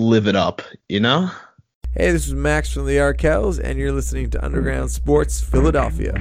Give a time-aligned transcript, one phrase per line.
[0.00, 1.30] live it up, you know?
[1.94, 6.14] Hey, this is Max from the Arkells, and you're listening to Underground Sports Philadelphia.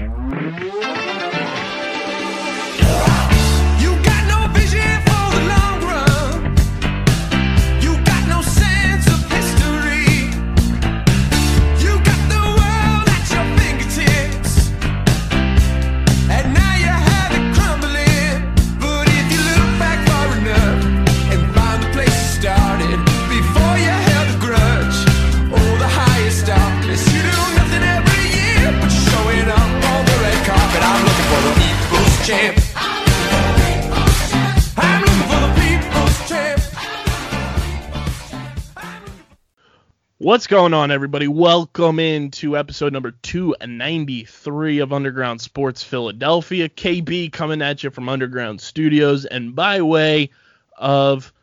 [40.30, 41.28] What's going on, everybody?
[41.28, 46.70] Welcome into episode number 293 of Underground Sports Philadelphia.
[46.70, 50.30] KB coming at you from Underground Studios and by way
[50.78, 51.34] of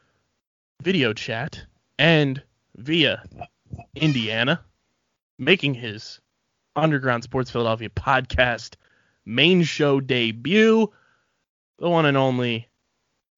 [0.81, 1.65] video chat
[1.99, 2.41] and
[2.77, 3.25] via
[3.97, 4.61] Indiana,
[5.37, 6.21] making his
[6.77, 8.77] Underground Sports Philadelphia podcast
[9.25, 10.93] main show debut,
[11.81, 12.69] the one and only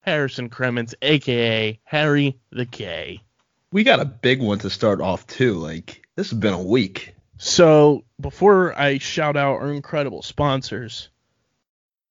[0.01, 3.23] Harrison Kremens, aka Harry the K.
[3.71, 5.53] We got a big one to start off too.
[5.53, 7.15] Like this has been a week.
[7.37, 11.09] So before I shout out our incredible sponsors,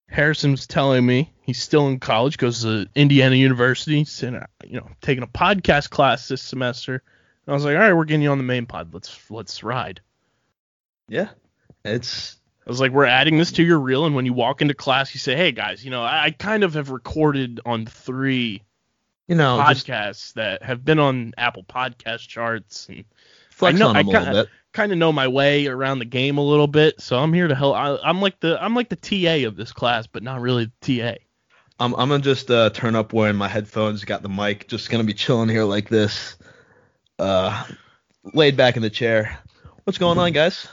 [0.09, 4.89] Harrison was telling me he's still in college, goes to Indiana University, and you know
[5.01, 7.03] taking a podcast class this semester.
[7.47, 8.95] And I was like, all right, we're getting you on the main pod.
[8.95, 10.01] Let's let's ride.
[11.09, 11.29] Yeah.
[11.85, 14.75] It's I was like, we're adding this to your reel, and when you walk into
[14.75, 18.63] class, you say, hey guys, you know, I, I kind of have recorded on three
[19.29, 23.05] you know just podcasts that have been on Apple Podcast charts and
[23.51, 24.49] flex I know- on them I bit.
[24.73, 27.55] kind of know my way around the game a little bit, so I'm here to
[27.55, 27.77] help.
[27.77, 31.01] I, I'm like the I'm like the TA of this class, but not really the
[31.01, 31.15] TA.
[31.81, 35.05] I'm I'm gonna just uh, turn up wearing my headphones, got the mic, just gonna
[35.05, 36.37] be chilling here like this,
[37.19, 37.65] uh,
[38.35, 39.39] laid back in the chair.
[39.85, 40.67] What's going on, guys?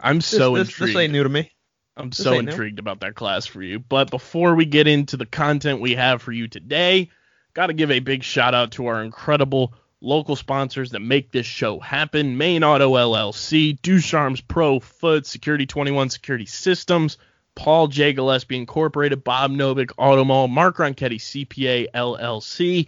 [0.00, 0.94] I'm so this, intrigued.
[0.94, 1.52] this ain't new to me.
[1.96, 2.50] I'm this so ain't new.
[2.50, 3.78] intrigued about that class for you.
[3.78, 7.10] But before we get into the content we have for you today,
[7.58, 11.44] got to give a big shout out to our incredible local sponsors that make this
[11.44, 12.38] show happen.
[12.38, 17.18] Main Auto LLC, Ducharme's Pro Foot, Security 21 Security Systems,
[17.56, 18.12] Paul J.
[18.12, 22.86] Gillespie Incorporated, Bob Novick Auto Mall, Mark Ronchetti CPA LLC,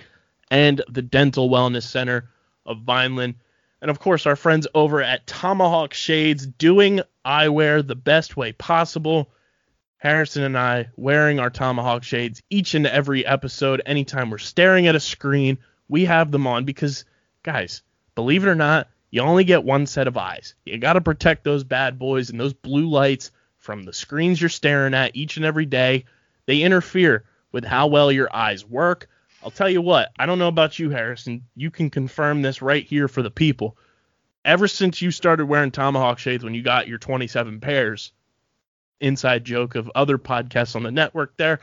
[0.53, 2.31] and the Dental Wellness Center
[2.65, 3.35] of Vineland.
[3.83, 9.33] And of course, our friends over at Tomahawk Shades doing eyewear the best way possible.
[10.01, 13.83] Harrison and I wearing our Tomahawk shades each and every episode.
[13.85, 17.05] Anytime we're staring at a screen, we have them on because,
[17.43, 17.83] guys,
[18.15, 20.55] believe it or not, you only get one set of eyes.
[20.65, 24.49] You got to protect those bad boys and those blue lights from the screens you're
[24.49, 26.07] staring at each and every day.
[26.47, 29.07] They interfere with how well your eyes work.
[29.45, 31.43] I'll tell you what, I don't know about you, Harrison.
[31.55, 33.77] You can confirm this right here for the people.
[34.47, 38.13] Ever since you started wearing Tomahawk shades when you got your 27 pairs,
[39.01, 41.61] inside joke of other podcasts on the network there,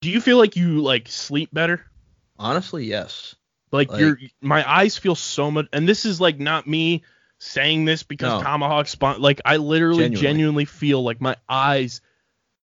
[0.00, 1.84] do you feel like you like sleep better?
[2.38, 3.34] Honestly, yes.
[3.72, 7.02] Like, Like- your my eyes feel so much and this is like not me
[7.38, 8.42] saying this because No.
[8.42, 10.22] Tomahawk spawn like I literally Genuinely.
[10.22, 12.00] genuinely feel like my eyes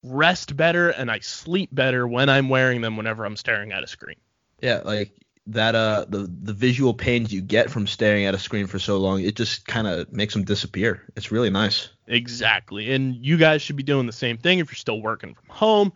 [0.04, 3.88] rest better and I sleep better when I'm wearing them whenever I'm staring at a
[3.88, 4.16] screen.
[4.62, 5.12] Yeah, like
[5.48, 5.76] that.
[5.76, 9.22] Uh, the the visual pains you get from staring at a screen for so long,
[9.22, 11.04] it just kind of makes them disappear.
[11.16, 11.90] It's really nice.
[12.08, 12.94] Exactly.
[12.94, 15.94] And you guys should be doing the same thing if you're still working from home,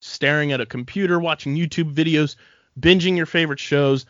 [0.00, 2.36] staring at a computer, watching YouTube videos,
[2.78, 4.06] binging your favorite shows,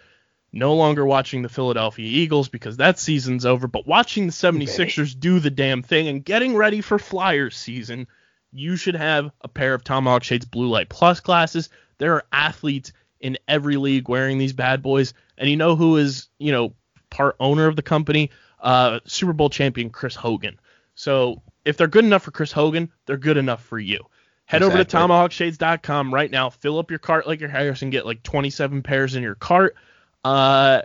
[0.52, 5.38] no longer watching the Philadelphia Eagles because that season's over, but watching the 76ers do
[5.41, 8.06] the damn thing and getting ready for Flyers season.
[8.52, 11.68] You should have a pair of Tomahawk Shades Blue Light Plus glasses.
[11.98, 15.14] There are athletes in every league wearing these bad boys.
[15.38, 16.75] And you know who is, you know,
[17.10, 18.31] part owner of the company?
[18.60, 20.58] Uh, Super Bowl champion Chris Hogan.
[20.94, 24.04] So if they're good enough for Chris Hogan, they're good enough for you.
[24.44, 25.09] Head over to Exactly.
[25.14, 26.50] tomahawkshades.com right now.
[26.50, 27.91] Fill up your cart like your Harrison.
[27.91, 29.76] Get like 27 pairs in your cart.
[30.25, 30.82] Uh,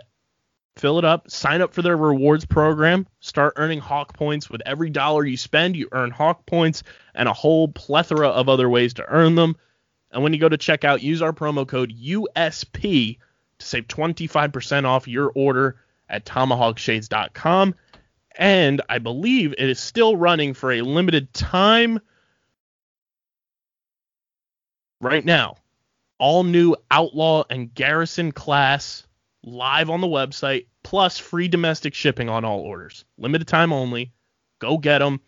[0.76, 1.30] fill it up.
[1.30, 3.06] Sign up for their rewards program.
[3.20, 5.76] Start earning Hawk points with every dollar you spend.
[5.76, 6.82] You earn Hawk points
[7.14, 9.56] and a whole plethora of other ways to earn them.
[10.16, 13.18] And when you go to checkout, use our promo code USP
[13.58, 15.76] to save 25% off your order
[16.08, 17.74] at tomahawkshades.com.
[18.38, 22.00] And I believe it is still running for a limited time
[25.02, 25.56] right now.
[26.18, 29.06] All new Outlaw and Garrison class
[29.42, 33.04] live on the website, plus free domestic shipping on all orders.
[33.18, 34.12] Limited time only.
[34.60, 35.20] Go get them.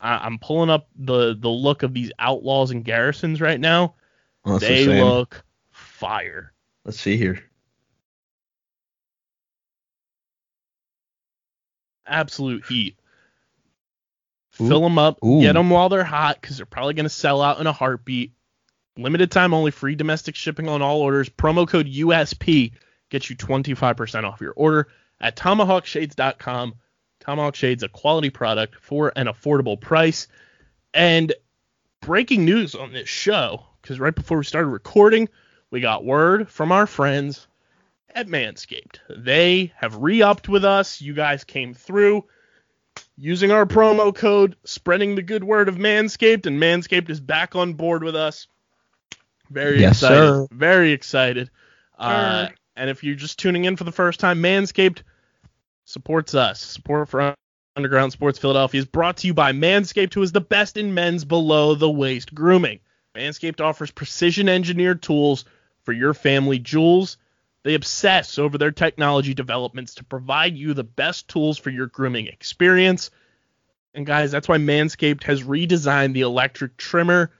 [0.00, 3.94] I- I'm pulling up the the look of these Outlaws and Garrisons right now.
[4.46, 6.52] Well, they look fire.
[6.84, 7.42] Let's see here.
[12.06, 12.98] absolute heat.
[14.60, 14.68] Ooh.
[14.68, 15.40] Fill them up, Ooh.
[15.40, 18.32] get them while they're hot because they're probably going to sell out in a heartbeat.
[18.96, 21.28] Limited time only, free domestic shipping on all orders.
[21.28, 22.72] Promo code USP
[23.10, 24.88] gets you 25% off your order
[25.20, 26.74] at tomahawkshades.com.
[27.20, 30.28] Tomahawk Shades, a quality product for an affordable price.
[30.94, 31.34] And
[32.00, 35.28] breaking news on this show, because right before we started recording,
[35.70, 37.46] we got word from our friends
[38.12, 38.98] at Manscaped.
[39.08, 41.00] They have re upped with us.
[41.00, 42.24] You guys came through
[43.16, 47.74] using our promo code, spreading the good word of Manscaped, and Manscaped is back on
[47.74, 48.48] board with us.
[49.50, 50.16] Very Yes, excited.
[50.16, 50.48] sir.
[50.50, 51.48] Very excited.
[51.96, 55.02] Uh, and if you're just tuning in for the first time, Manscaped
[55.84, 56.60] supports us.
[56.60, 57.36] Support for
[57.76, 61.24] Underground Sports Philadelphia is brought to you by Manscaped, who is the best in men's
[61.24, 62.80] below the waist grooming.
[63.16, 65.44] Manscaped offers precision engineered tools
[65.82, 67.16] for your family jewels.
[67.62, 72.26] They obsess over their technology developments to provide you the best tools for your grooming
[72.26, 73.10] experience.
[73.94, 77.32] And guys, that's why Manscaped has redesigned the electric trimmer.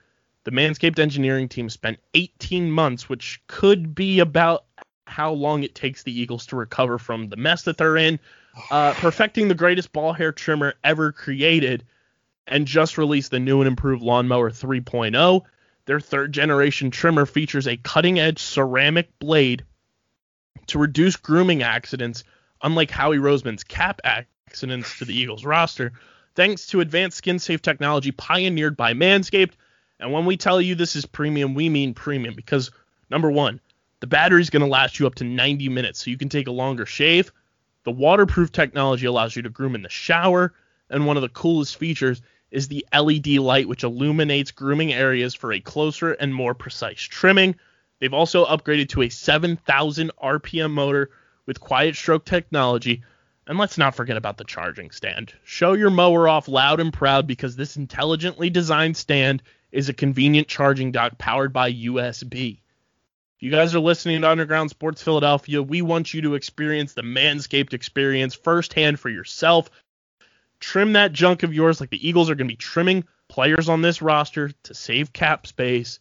[0.43, 4.65] The Manscaped engineering team spent 18 months, which could be about
[5.05, 8.19] how long it takes the Eagles to recover from the mess that they're in,
[8.71, 11.85] uh, perfecting the greatest ball hair trimmer ever created,
[12.47, 15.43] and just released the new and improved Lawnmower 3.0.
[15.87, 19.63] Their third generation trimmer features a cutting edge ceramic blade
[20.67, 22.25] to reduce grooming accidents,
[22.61, 25.93] unlike Howie Roseman's cap accidents to the Eagles roster,
[26.35, 29.53] thanks to advanced skin safe technology pioneered by Manscaped.
[29.97, 32.69] And when we tell you this is premium, we mean premium because
[33.09, 33.61] number one,
[34.01, 36.51] the battery's going to last you up to 90 minutes, so you can take a
[36.51, 37.31] longer shave.
[37.85, 40.53] The waterproof technology allows you to groom in the shower,
[40.89, 42.21] and one of the coolest features
[42.51, 47.55] is the LED light, which illuminates grooming areas for a closer and more precise trimming.
[47.99, 51.09] They've also upgraded to a 7,000 RPM motor
[51.45, 53.03] with quiet stroke technology.
[53.47, 55.33] And let's not forget about the charging stand.
[55.43, 59.41] Show your mower off loud and proud because this intelligently designed stand
[59.71, 62.59] is a convenient charging dock powered by USB.
[63.37, 67.03] If you guys are listening to Underground Sports Philadelphia, we want you to experience the
[67.03, 69.69] Manscaped experience firsthand for yourself.
[70.59, 73.81] Trim that junk of yours like the Eagles are going to be trimming players on
[73.81, 75.99] this roster to save cap space.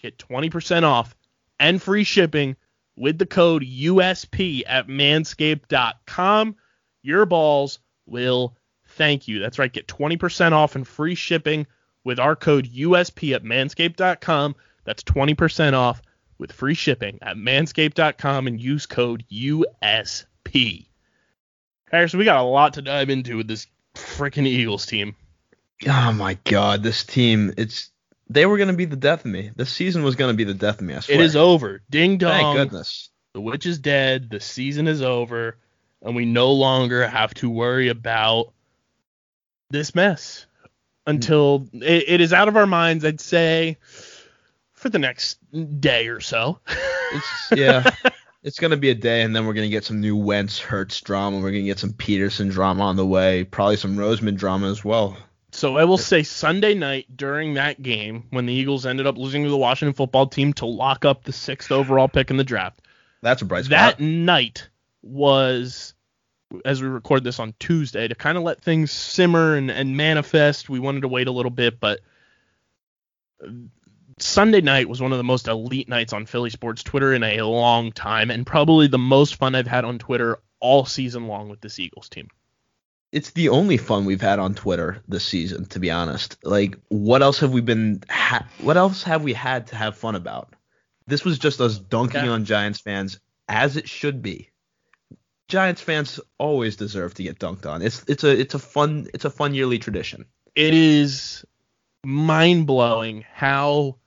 [0.00, 1.14] Get 20% off
[1.58, 2.56] and free shipping
[2.96, 6.56] with the code USP at manscaped.com.
[7.02, 8.56] Your balls will
[8.88, 9.38] thank you.
[9.40, 9.72] That's right.
[9.72, 11.66] Get 20% off and free shipping
[12.04, 14.56] with our code USP at manscaped.com.
[14.84, 16.00] That's 20% off
[16.38, 20.86] with free shipping at manscaped.com and use code USP.
[21.90, 25.14] Harrison, we got a lot to dive into with this freaking Eagles team.
[25.86, 27.90] Oh my god, this team, it's
[28.28, 29.50] they were gonna be the death of me.
[29.54, 31.20] This season was gonna be the death of me, I swear.
[31.20, 31.82] It is over.
[31.90, 32.30] Ding dong.
[32.30, 33.10] Thank goodness.
[33.34, 34.30] The witch is dead.
[34.30, 35.58] The season is over.
[36.02, 38.52] And we no longer have to worry about
[39.70, 40.46] this mess
[41.06, 41.82] until hmm.
[41.82, 43.78] it, it is out of our minds, I'd say,
[44.72, 45.38] for the next
[45.80, 46.60] day or so.
[47.12, 47.90] It's yeah.
[48.46, 51.38] it's gonna be a day and then we're gonna get some new Wentz Hurts drama.
[51.38, 53.42] We're gonna get some Pederson drama on the way.
[53.42, 55.16] Probably some Roseman drama as well.
[55.50, 59.42] So I will say Sunday night during that game when the Eagles ended up losing
[59.42, 62.82] to the Washington football team to lock up the sixth overall pick in the draft.
[63.20, 64.68] That's a bright that night
[65.02, 65.94] was
[66.64, 70.68] as we record this on Tuesday to kind of let things simmer and, and manifest.
[70.68, 71.98] We wanted to wait a little bit, but
[74.18, 77.42] Sunday night was one of the most elite nights on Philly sports Twitter in a
[77.42, 81.60] long time, and probably the most fun I've had on Twitter all season long with
[81.60, 82.28] this Eagles team.
[83.12, 86.38] It's the only fun we've had on Twitter this season, to be honest.
[86.42, 88.02] Like, what else have we been?
[88.08, 90.54] Ha- what else have we had to have fun about?
[91.06, 92.30] This was just us dunking Yeah.
[92.32, 94.50] on Giants fans, as it should be.
[95.48, 97.80] Giants fans always deserve to get dunked on.
[97.82, 100.24] It's it's a it's a fun it's a fun yearly tradition.
[100.56, 101.44] It is
[102.04, 103.98] mind blowing how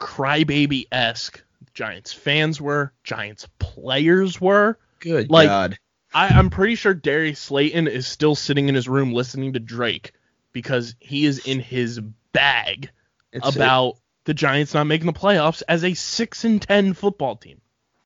[0.00, 1.42] crybaby esque
[1.74, 4.78] Giants fans were, Giants players were.
[5.00, 5.78] Good Like, God.
[6.14, 10.12] I, I'm pretty sure Darius Slayton is still sitting in his room listening to Drake
[10.52, 12.00] because he is in his
[12.32, 12.90] bag
[13.32, 17.60] It's, about the Giants not making the playoffs as a six and ten football team.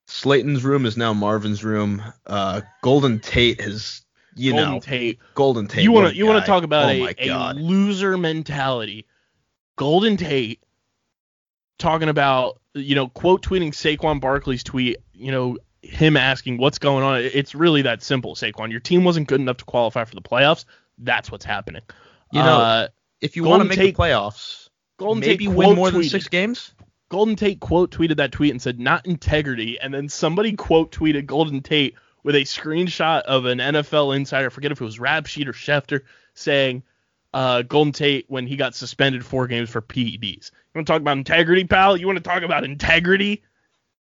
[0.07, 2.01] Slayton's room is now Marvin's room.
[2.25, 4.01] Uh, Golden Tate has
[4.35, 5.19] you Golden know Tate.
[5.35, 5.83] Golden Tate.
[5.83, 9.05] you want to you want to talk about oh a, a loser mentality.
[9.75, 10.63] Golden Tate
[11.79, 14.97] talking about you know quote tweeting Saquon Barkley's tweet.
[15.13, 17.21] You know him asking what's going on.
[17.21, 18.35] It's really that simple.
[18.35, 20.65] Saquon, your team wasn't good enough to qualify for the playoffs.
[20.97, 21.81] That's what's happening.
[22.31, 22.87] You know, Uh,
[23.21, 24.67] if you want to make Tate- the playoffs,
[24.97, 26.11] Golden maybe Tate win more than tweeted.
[26.11, 26.73] six games.
[27.07, 31.25] Golden Tate quote tweeted that tweet and said not integrity, and then somebody quote tweeted
[31.25, 35.47] Golden Tate with a screenshot of an NFL insider, forget if it was Rap Sheet
[35.47, 36.01] or Schefter,
[36.33, 36.83] saying
[37.33, 40.51] uh, Golden Tate when he got suspended four games for PEDs.
[40.51, 41.97] You want to talk about integrity, pal?
[41.97, 43.43] You want to talk about integrity?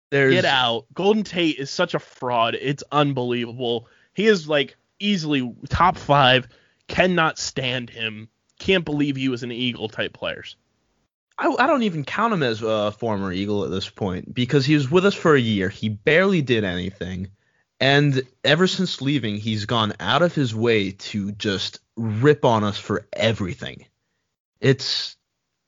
[0.10, 0.86] There's Get out.
[0.94, 2.56] Golden Tate is such a fraud.
[2.56, 3.88] It's unbelievable.
[4.14, 6.48] He is like easily top five.
[6.88, 8.30] Cannot stand him.
[8.60, 10.56] Can't believe he was an Eagle type players.
[11.38, 14.76] I, I don't even count him as a former Eagle at this point because he
[14.76, 15.70] was with us for a year.
[15.70, 17.30] He barely did anything.
[17.80, 22.78] And ever since leaving, he's gone out of his way to just rip on us
[22.78, 23.86] for everything.
[24.60, 25.16] It's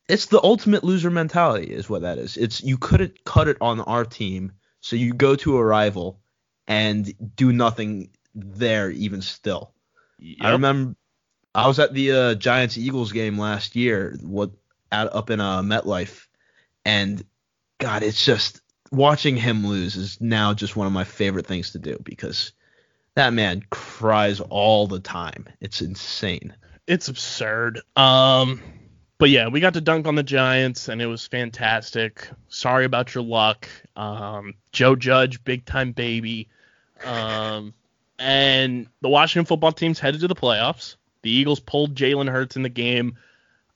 [0.08, 2.36] it's the ultimate loser mentality is what that is.
[2.36, 6.20] It's you couldn't cut it on our team, so you go to a rival
[6.68, 9.74] and do nothing there even still.
[10.42, 10.96] I remember
[11.54, 14.51] I was at the uh, Giants Eagles game last year, what
[14.92, 16.25] at, up in uh, MetLife,
[16.86, 17.24] and
[17.78, 21.79] God, it's just watching him lose is now just one of my favorite things to
[21.79, 22.53] do because
[23.15, 25.48] that man cries all the time.
[25.62, 26.55] It's insane.
[26.88, 27.81] it's absurd.
[27.96, 28.62] Um,
[29.17, 32.27] but yeah, we got to dunk on the Giants, and it was fantastic.
[32.48, 36.48] Sorry about your luck, um, Joe Judge, big time baby.
[37.03, 37.74] Um,
[38.17, 40.96] and the Washington football team's headed to the playoffs.
[41.22, 43.17] The Eagles pulled Jalen Hurts in the game.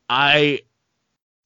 [0.10, 0.62] I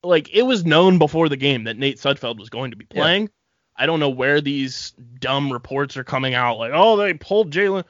[0.03, 2.86] like it was known before the game that Nate Sudfeld was going to be
[3.25, 3.37] Yeah.
[3.77, 7.84] I don't know where these dumb reports are coming out, like, oh, they pulled Jalen.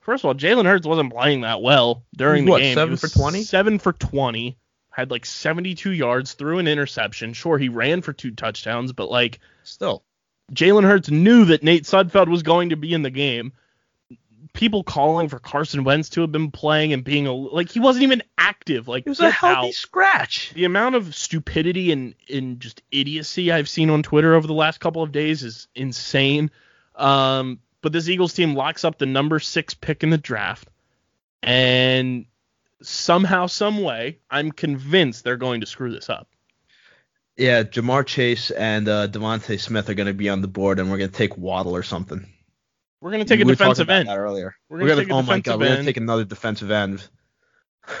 [0.00, 2.74] First of all, Jalen Hurts wasn't playing that well during He the what, game.
[2.74, 3.42] Seven for 20?
[3.42, 4.56] Seven for 20.
[4.90, 7.32] Had like 72 yards, threw an interception.
[7.32, 10.04] Sure, he ran for two touchdowns, but like Still,
[10.52, 13.52] Jalen Hurts knew that Nate Sudfeld was going to be in the game.
[14.52, 18.04] People calling for Carson Wentz to have been playing and being a like he wasn't
[18.04, 18.88] even active.
[18.88, 19.74] Like it was a healthy out.
[19.74, 20.52] scratch.
[20.54, 24.80] The amount of stupidity and, and just idiocy I've seen on Twitter over the last
[24.80, 26.50] couple of days is insane.
[26.96, 30.68] Um, but this Eagles team locks up the number six pick in the draft,
[31.42, 32.26] and
[32.82, 36.28] somehow, some way, I'm convinced they're going to screw this up.
[37.36, 40.90] Yeah, Ja'Marr Chase and uh, DeVonta Smith are going to be on the board, and
[40.90, 42.26] we're going to take Waddle or something.
[43.02, 44.08] We're gonna take a We talking defensive about end.
[44.08, 44.54] that earlier.
[44.68, 47.06] We're We're gonna gonna, take a oh my god, we're gonna take another defensive end.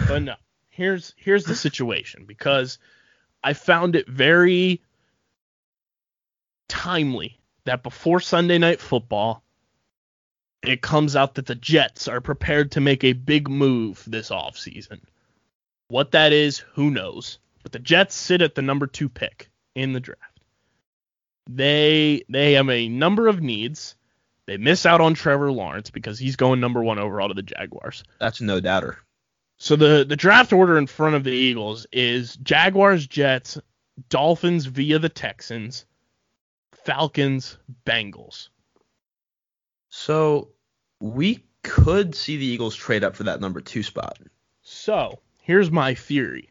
[0.08, 0.34] but no
[0.70, 2.78] here's here's the situation because
[3.44, 4.80] i found it very
[6.68, 9.42] timely that before sunday night football
[10.62, 15.00] it comes out that the jets are prepared to make a big move this offseason
[15.88, 19.92] what that is who knows but the jets sit at the number two pick in
[19.92, 20.40] the draft
[21.50, 23.94] they they have a number of needs
[24.46, 28.02] they miss out on trevor lawrence because he's going number one overall to the jaguars
[28.18, 28.98] That's no doubter.
[29.56, 33.58] so the the draft order in front of the Eagles is Jaguars, Jets,
[34.08, 35.84] Dolphins via the Texans,
[36.84, 38.48] Falcons, Bengals.
[39.90, 40.48] So
[41.00, 44.18] we could see the Eagles trade up for that number two spot.
[44.62, 46.50] So here's my theory.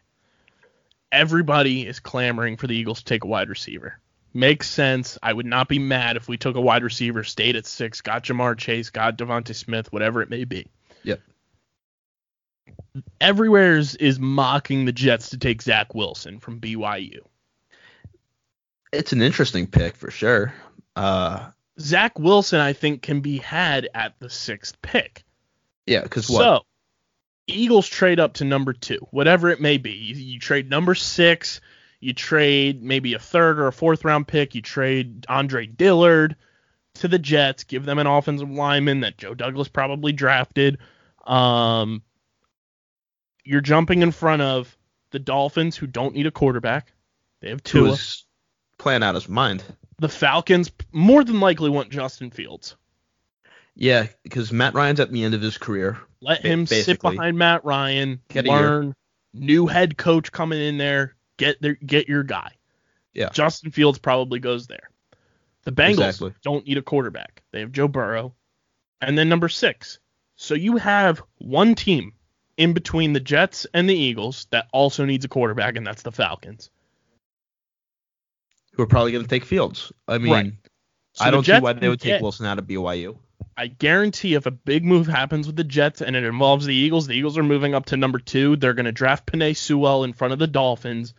[1.11, 3.99] Everybody is clamoring for the Eagles to take a wide receiver.
[4.33, 5.17] Makes sense.
[5.21, 8.23] I would not be mad if we took a wide receiver, stayed at six, got
[8.23, 10.67] Ja'Marr Chase, got DeVonta Smith, whatever it may be.
[11.03, 11.19] Yep.
[13.19, 17.19] Everywhere is, is mocking the Jets to take Zach Wilson from BYU.
[18.93, 20.53] It's an interesting pick for sure.
[20.95, 25.23] Uh, Zach Wilson, I think, can be had at the sixth pick.
[25.85, 26.39] yeah, because what?
[26.41, 26.61] So,
[27.47, 29.91] Eagles trade up to number two, whatever it may be.
[29.91, 31.59] You, you trade number six,
[32.01, 36.35] you trade maybe a third or a fourth round pick, you trade Andre Dillard
[36.95, 40.79] to the Jets, give them an offensive lineman that Joe Douglas probably drafted.
[41.25, 42.01] Um,
[43.45, 44.75] you're jumping in front of
[45.11, 46.91] the Dolphins, who don't need a quarterback.
[47.39, 48.25] They have Tua is
[48.77, 49.63] playing out his mind.
[49.99, 52.75] The Falcons more than likely want Justin Fields.
[53.75, 55.97] Yeah, because Matt Ryan's at the end of his career.
[56.19, 58.95] Let him sit behind Matt Ryan, Get learn.
[59.33, 62.51] New head coach coming in there, get their get your guy.
[63.13, 63.29] Yeah.
[63.29, 64.89] Justin Fields probably goes there.
[65.63, 66.33] The Bengals Exactly.
[66.43, 67.41] don't need a quarterback.
[67.51, 68.35] They have Joe Burrow.
[69.01, 69.99] And then number six.
[70.35, 72.13] So you have one team
[72.57, 76.11] in between the Jets and the Eagles that also needs a quarterback, and that's the
[76.11, 76.69] Falcons.
[78.73, 79.91] Who are probably going to take Fields.
[80.07, 80.53] I mean, Right.
[81.13, 83.17] So I don't see why they would take Wilson out of BYU.
[83.57, 87.05] I guarantee if a big move happens with the Jets and it involves the Eagles,
[87.05, 88.55] the Eagles are moving up to number two.
[88.55, 91.13] They're going to draft Penei Sewell in front of the Dolphins,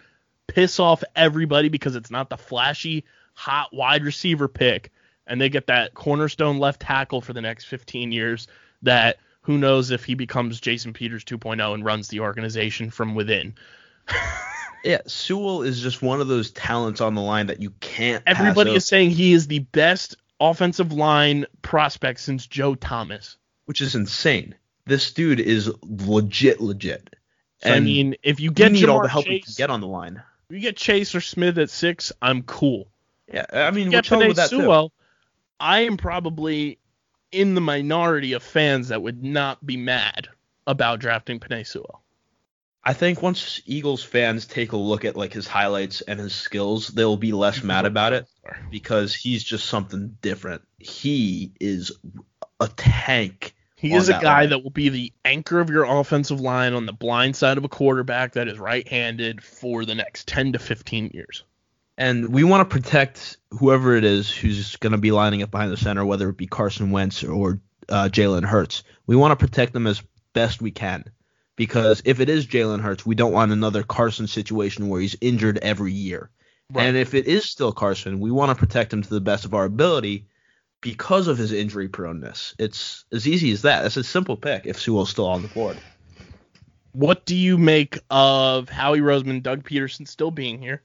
[0.46, 4.92] piss off everybody because it's not the flashy, hot wide receiver pick,
[5.26, 8.48] and they get that cornerstone left tackle for the next 15 years.
[8.82, 13.54] That who knows if he becomes Jason Peters 2.0 and runs the organization from within.
[14.84, 18.22] Yeah, Sewell is just one of those talents on the line that you can't.
[18.26, 23.36] Everybody is saying he is the best offensive line prospect since Joe Thomas.
[23.66, 24.54] which is insane.
[24.86, 27.14] This dude is legit, legit.
[27.62, 29.86] So, I mean, if you get need all the help you can get on the
[29.86, 30.22] line.
[30.52, 32.88] You get Chase or Smith at six, I'm cool.
[33.32, 34.90] Yeah, I mean, we're with that too.
[35.58, 36.78] I am probably
[37.30, 40.28] in the minority of fans that would not be mad
[40.66, 42.02] about drafting Penei Sewell.
[42.84, 46.88] I think once Eagles fans take a look at like his highlights and his skills,
[46.88, 48.26] they'll be less mad about it
[48.70, 50.62] because he's just something different.
[50.78, 51.92] He is
[52.60, 53.54] a tank.
[53.82, 54.50] He is a guy line.
[54.50, 57.68] that will be the anchor of your offensive line on the blind side of a
[57.68, 61.42] quarterback that is right-handed for the next 10 to 15 years.
[61.98, 65.72] And we want to protect whoever it is who's going to be lining up behind
[65.72, 67.58] the center, whether it be Carson Wentz or
[67.88, 68.84] uh, Jalen Hurts.
[69.08, 70.00] We want to protect them as
[70.32, 71.04] best we can.
[71.56, 75.58] Because if it is Jalen Hurts, we don't want another Carson situation where he's injured
[75.58, 76.30] every year.
[76.72, 76.86] Right.
[76.86, 79.54] And if it is still Carson, we want to protect him to the best of
[79.54, 80.28] our ability
[80.82, 82.54] because of his injury proneness.
[82.58, 83.82] It's as easy as that.
[83.82, 85.78] That's a simple pick if Sewell's still on the board.
[86.92, 90.82] What do you make of Howie Roseman, Doug Pederson still being here,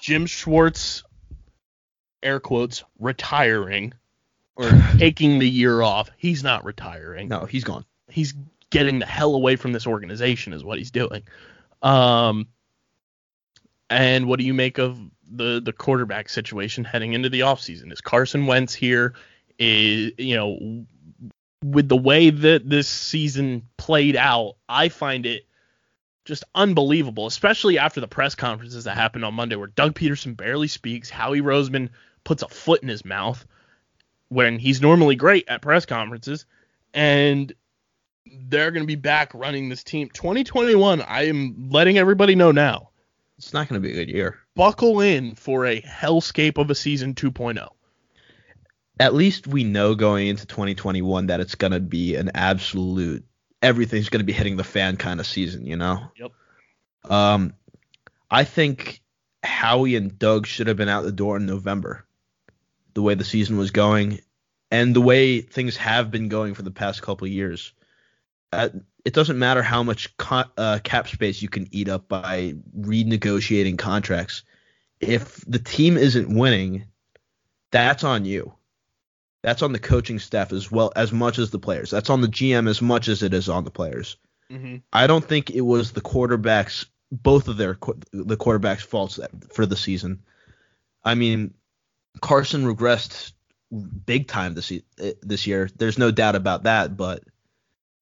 [0.00, 1.04] Jim Schwartz,
[2.24, 3.92] air quotes, retiring
[4.56, 6.10] or taking the year off?
[6.16, 7.28] He's not retiring.
[7.28, 7.84] No, he's gone.
[8.08, 8.34] He's
[8.70, 11.22] getting the hell away from this organization, is what he's doing.
[11.82, 12.48] Um,
[13.90, 14.98] and what do you make of
[15.30, 17.92] the the quarterback situation heading into the offseason?
[17.92, 19.14] Is Carson Wentz here?
[19.58, 20.86] Is you know
[21.64, 25.46] with the way that this season played out, I find it
[26.24, 30.68] just unbelievable, especially after the press conferences that happened on Monday where Doug Pederson barely
[30.68, 31.90] speaks, Howie Roseman
[32.24, 33.44] puts a foot in his mouth
[34.28, 36.46] when he's normally great at press conferences,
[36.92, 37.52] and
[38.48, 40.08] they're going to be back running this team.
[40.12, 42.90] 2021, I am letting everybody know now.
[43.38, 44.38] It's not going to be a good year.
[44.54, 47.30] Buckle in for a hellscape of a season oh.
[47.30, 47.68] 2.0.
[49.00, 53.24] At least we know going into 2021 that it's going to be an absolute
[53.64, 55.98] everything's going to be hitting the fan kind of season, you know?
[56.18, 56.32] Yep.
[57.10, 57.54] Um,
[58.30, 59.00] I think
[59.42, 62.04] Howie and Doug should have been out the door in November,
[62.92, 64.20] the way the season was going,
[64.70, 67.72] and the way things have been going for the past couple of years.
[68.52, 68.68] Uh,
[69.04, 73.78] it doesn't matter how much co- uh, cap space you can eat up by renegotiating
[73.78, 74.42] contracts.
[75.00, 76.84] If the team isn't winning,
[77.70, 78.54] that's on you.
[79.44, 81.90] That's on the coaching staff as well as much as the players.
[81.90, 84.16] That's on the GM as much as it is on the players.
[84.50, 84.76] Mm-hmm.
[84.90, 87.76] I don't think it was the quarterbacks, both of their
[88.10, 89.20] the quarterbacks' faults
[89.52, 90.22] for the season.
[91.04, 91.52] I mean,
[92.22, 93.32] Carson regressed
[94.06, 94.82] big time this e-
[95.20, 95.68] this year.
[95.76, 97.22] There's no doubt about that, but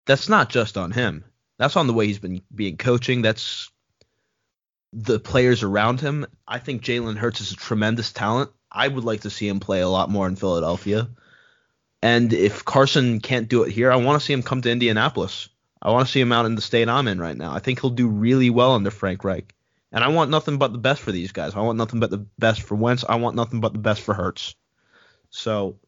[0.06, 1.24] that's not just on him.
[1.58, 3.20] That's on the way he's been being coaching.
[3.20, 3.68] That's
[4.92, 6.24] the players around him.
[6.46, 8.52] I think Jalen Hurts is a tremendous talent.
[8.70, 11.08] I would like to see him play a lot more in Philadelphia.
[12.02, 15.48] And if Carson can't do it here, I want to see him come to Indianapolis.
[15.80, 17.54] I want to see him out in the state I'm in right now.
[17.54, 19.54] I think he'll do really well under Frank Reich.
[19.92, 21.54] And I want nothing but the best for these guys.
[21.54, 23.04] I want nothing but the best for Wentz.
[23.08, 24.54] I want nothing but the best for Hurts.
[25.30, 25.78] So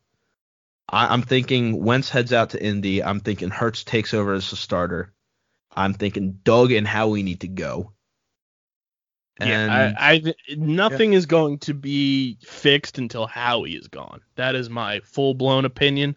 [0.88, 3.02] I, I'm thinking Wentz heads out to Indy.
[3.02, 5.12] I'm thinking Hurts takes over as a starter.
[5.74, 7.93] I'm thinking Doug and Howie need to go.
[9.38, 14.20] And yeah, I, I nothing is going to be fixed until Howie is gone.
[14.36, 16.16] That is my full blown opinion.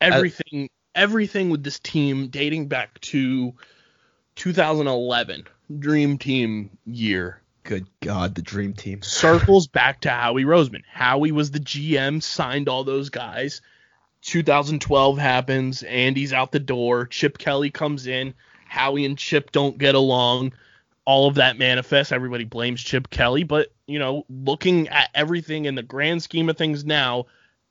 [0.00, 3.54] Everything, everything with this team dating back to
[4.36, 5.44] 2011,
[5.78, 9.02] Dream Team year, good God, the dream team.
[9.02, 10.82] circles back to Howie Roseman.
[10.90, 13.60] Howie was the GM, signed all those guys.
[14.22, 18.32] 2012 happens, Andy's out the door, Chip Kelly comes in,
[18.66, 20.52] Howie and Chip don't get along.
[21.06, 22.12] All of that manifests.
[22.12, 26.56] Everybody blames Chip Kelly, but you know, looking at everything in the grand scheme of
[26.56, 27.26] things now,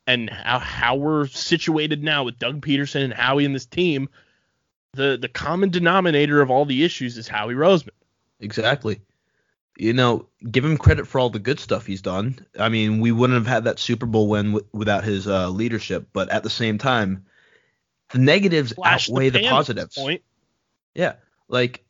[0.05, 4.09] and how, how we're situated now with Doug Pederson and Howie and this team,
[4.93, 7.89] the the common denominator of all the issues is Howie Roseman.
[8.39, 9.01] Exactly.
[9.77, 12.45] You know, give him credit for all the good stuff he's done.
[12.59, 16.09] I mean, we wouldn't have had that Super Bowl win w- without his uh, leadership,
[16.13, 17.25] but at the same time,
[18.11, 19.95] the negatives Flash outweigh the, this positives.
[19.95, 20.21] Point.
[20.93, 21.15] Yeah.
[21.47, 21.83] Like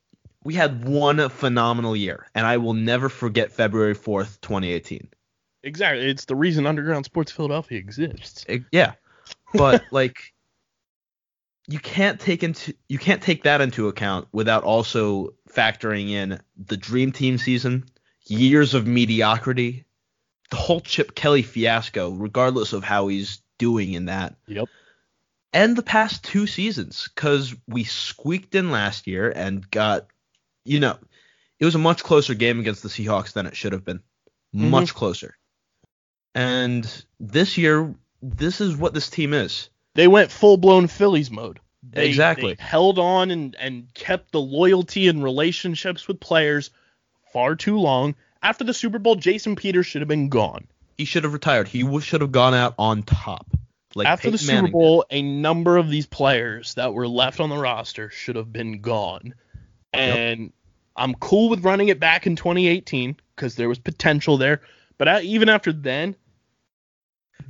[0.44, 5.08] we had one phenomenal year, and I will never forget February 4th, 2018.
[5.64, 6.10] Exactly.
[6.10, 8.46] It's the reason Underground Sports Philadelphia exists.
[8.48, 8.94] It- yeah.
[9.54, 10.34] But like
[11.68, 16.76] you can't take into you can't take that into account without also factoring in the
[16.76, 17.86] dream team season,
[18.26, 19.86] years of mediocrity,
[20.50, 24.36] the whole Chip Kelly fiasco, regardless of how he's doing in that.
[24.48, 24.68] Yep.
[25.54, 30.08] And the past two seasons, because we squeaked in last year and got,
[30.66, 30.98] you know,
[31.60, 34.00] it was a much closer game against the Seahawks than it should have been.
[34.56, 34.70] Mm-hmm.
[34.70, 35.38] Much closer.
[36.36, 36.88] And
[37.20, 39.70] this year, this is what this team is.
[39.96, 41.60] They went full blown Phillies mode.
[41.84, 42.54] They, Exactly.
[42.54, 46.72] they held on and, and kept the loyalty and relationships with players
[47.32, 48.16] far too long.
[48.42, 50.68] After the Super Bowl, Jason Peters should have been gone.
[50.98, 51.68] He should have retired.
[51.68, 53.48] He should have gone out on top.
[53.96, 54.74] Like After the Super Manning did.
[54.74, 58.82] Bowl, a number of these players that were left on the roster should have been
[58.82, 59.36] gone.
[59.94, 60.52] And
[60.96, 64.62] I'm cool with running it back in 2018 because there was potential there.
[64.98, 66.16] But I, even after then,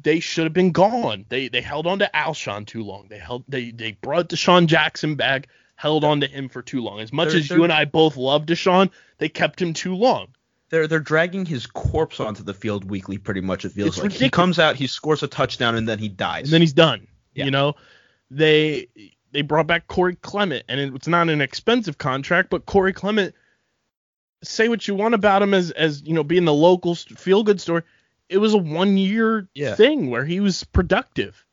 [0.01, 1.25] they should have been gone.
[1.29, 3.08] They they held on to Alshon too long.
[3.10, 6.99] They held they they brought DeSean Jackson back, held on to him for too long.
[6.99, 10.27] As much They're- as you and I both love DeSean, they kept him too long.
[10.69, 13.63] They're they're dragging his corpse onto the field weekly, pretty much.
[13.65, 16.45] It feels It's like he comes out, he scores a touchdown, and then he dies.
[16.45, 17.08] and then he's done.
[17.36, 17.45] Yeah.
[17.45, 17.75] You know,
[18.32, 18.88] they
[19.34, 23.36] they brought back Corey Clement, and it's not an expensive contract, but Corey Clement,
[24.43, 27.60] say what you want about him as as you know being the local feel good
[27.60, 27.82] story,
[28.30, 29.76] it was a one year Yeah.
[29.76, 31.46] thing where he was productive.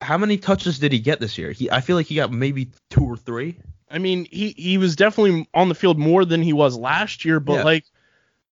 [0.00, 1.52] How many touches did he get this year?
[1.52, 3.56] He I feel like he got maybe two or three.
[3.90, 7.40] I mean, he he was definitely on the field more than he was last year,
[7.40, 7.62] but Yeah.
[7.64, 7.84] like.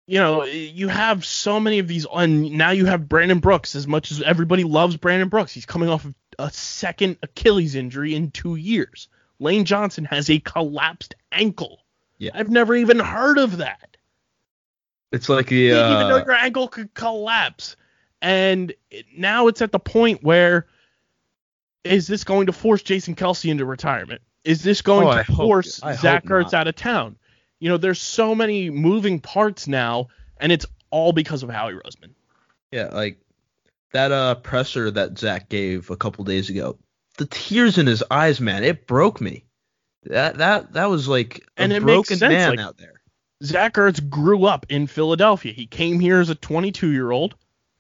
[0.07, 3.75] You know, you have so many of these, and now you have Brandon Brooks.
[3.75, 8.15] As much as everybody loves Brandon Brooks, he's coming off of a second Achilles injury
[8.15, 9.09] in two years.
[9.39, 11.81] Lane Johnson has a collapsed ankle.
[12.19, 12.33] Yeah.
[12.35, 13.97] I've never even heard of that.
[15.11, 17.77] It's like the You didn't even know uh, your ankle could collapse.
[18.21, 18.75] And
[19.17, 20.67] now it's at the point where
[21.83, 24.23] is this going to force Jason Kelce into retirement?
[24.45, 27.17] Is this going Oh, to I force hope Zach Ertz out of town?
[27.61, 32.11] You know, there's so many moving parts now, and it's all because of Howie Roseman.
[32.71, 33.19] yeah, like
[33.93, 36.79] that uh presser that Zach gave a couple days ago.
[37.17, 39.45] The tears in his eyes, man, it broke me.
[40.05, 43.01] That that that was like a And it makes broken sense, man like- out there.
[43.43, 45.53] Zach Ertz grew up in Philadelphia.
[45.53, 47.35] He came here as a 22 year old,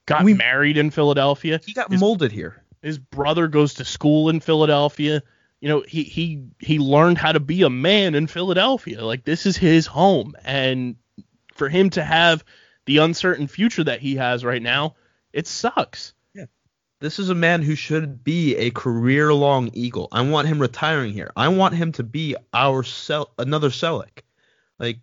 [0.07, 1.61] got We- married in Philadelphia.
[1.65, 2.63] He got His- molded here.
[2.83, 5.23] his brother goes to school in Philadelphia.
[5.65, 9.03] You know, he he he learned how to be a man in Philadelphia.
[9.03, 10.97] Like this is his home, and
[11.55, 12.45] for him to have
[12.85, 14.97] the uncertain future that he has right now,
[15.33, 16.13] it sucks.
[17.01, 20.09] This is a man who should be a career-long Eagle.
[20.13, 21.33] I want him retiring here.
[21.35, 24.21] I want him to be our Sel- another Celek.
[24.79, 24.99] Like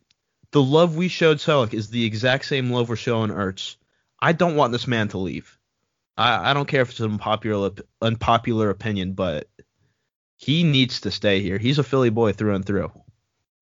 [0.51, 3.77] the love we showed Celek is the exact same love we're showing Ertz.
[4.19, 5.57] I don't want this man to leave.
[6.17, 9.49] I, I don't care if it's an unpopular unpopular opinion, but
[10.41, 11.57] he needs to stay here.
[11.59, 12.91] He's a Philly boy through and through.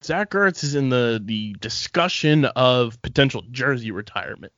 [0.04, 4.54] Zach Ertz is in the the discussion of potential jersey retirement.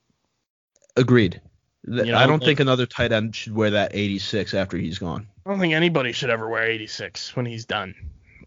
[0.95, 1.41] Agreed.
[1.87, 5.25] You know, I don't think another tight end should wear that 86 after he's gone.
[5.45, 7.95] I don't think anybody should ever wear 86 when he's done.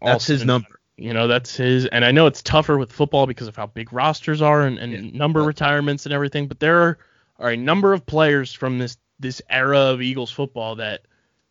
[0.01, 0.69] All That's his number.
[0.69, 0.77] done.
[0.97, 1.85] You know, that's his.
[1.87, 4.93] And I know it's tougher with football because of how big rosters are and, and
[4.93, 5.17] Yeah.
[5.17, 6.47] number But- retirements and everything.
[6.47, 6.97] But there are,
[7.39, 11.01] are a number of players from this this era of Eagles football that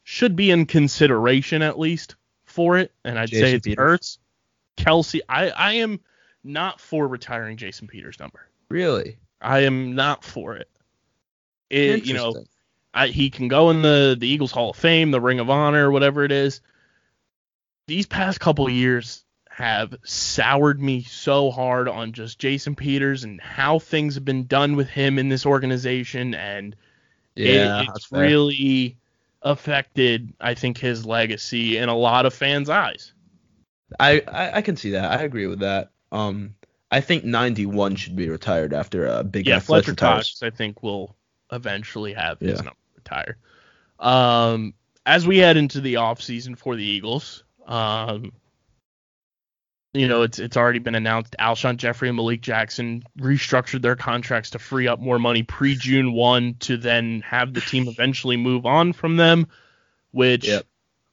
[0.04, 2.14] should be in consideration at least
[2.44, 2.92] for it.
[3.04, 4.18] And I'd say Jason it's Peters.
[4.78, 5.20] Ertz, Kelce.
[5.28, 5.98] I I am
[6.44, 8.46] not for retiring Jason Peters' number.
[8.68, 9.18] Really?
[9.40, 10.68] I am not for it.
[11.70, 12.44] It you know
[12.92, 15.90] I, he can go in the the Eagles Hall of Fame, the Ring of Honor,
[15.90, 16.60] whatever it is.
[17.86, 23.78] These past couple years have soured me so hard on just Jason Peters and how
[23.78, 26.74] things have been done with him in this organization, and
[27.36, 28.20] it- Yeah, it's that's fair.
[28.22, 28.96] really
[29.44, 33.12] affected, I think, his legacy in a lot of fans' eyes.
[34.00, 35.12] I, I I can see that.
[35.20, 35.90] I agree with that.
[36.10, 36.54] Um,
[36.90, 40.30] I think 91 should be retired after a big yeah, Fletcher retires.
[40.30, 41.14] Cox, I think, will
[41.52, 42.64] eventually have his Yeah.
[42.64, 43.36] number retired.
[43.98, 44.74] Um,
[45.06, 48.32] as we head into the off season for the Eagles, um,
[49.94, 54.50] you know, it's it's already been announced Alshon Jeffery and Malik Jackson restructured their contracts
[54.50, 58.66] to free up more money pre June one to then have the team eventually move
[58.66, 59.46] on from them.
[60.10, 60.66] Which Yep.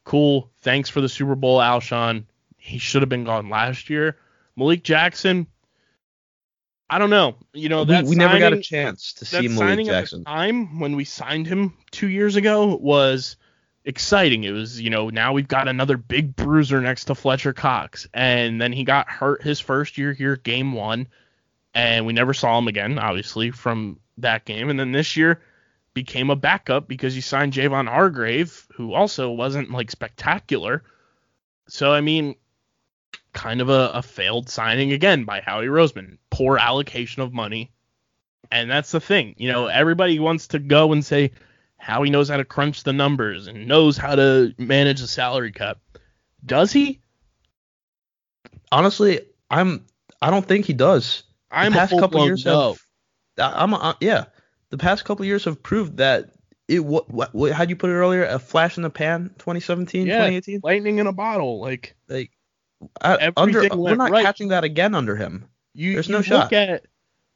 [0.03, 0.51] cool.
[0.61, 2.25] Thanks for the Super Bowl, Alshon.
[2.57, 4.17] He should have been gone last year.
[4.55, 5.45] Malik Jackson,
[6.89, 7.35] I don't know.
[7.53, 10.19] You know, we that we never got a chance to see Malik signing Jackson.
[10.21, 13.37] at the time when we signed him two years ago was
[13.85, 14.43] exciting.
[14.43, 18.07] It was, you know, now we've got another big bruiser next to Fletcher Cox.
[18.13, 21.07] And then he got hurt his first year here, game one.
[21.73, 24.69] And we never saw him again, obviously, from that game.
[24.69, 25.41] And then this year
[25.93, 30.83] became a backup because you signed Javon Hargrave, who also wasn't like spectacular.
[31.67, 32.35] So, I mean,
[33.33, 36.17] kind of a, a failed signing again by Howie Roseman.
[36.29, 37.71] Poor allocation of money.
[38.51, 39.35] And that's the thing.
[39.37, 41.31] You know, everybody wants to go and say
[41.81, 45.79] Howie knows how to crunch the numbers and knows how to manage the salary cap.
[46.45, 47.01] Does he?
[48.71, 49.85] Honestly, I'm
[50.21, 51.23] I don't think he does.
[51.49, 52.75] I'm the a past full couple years no.
[53.37, 54.25] have I'm uh, yeah.
[54.69, 56.29] The past couple years have proved that
[56.67, 58.23] it what, what, what how'd you put it earlier?
[58.25, 60.13] A flash in the pan, 2017, Yeah.
[60.27, 60.61] 2018.
[60.63, 61.59] Lightning in a bottle.
[61.59, 62.31] Like Like
[63.01, 64.23] I, under we're not right.
[64.23, 65.47] catching that again under him.
[65.73, 66.53] you, There's you no look shot.
[66.53, 66.85] at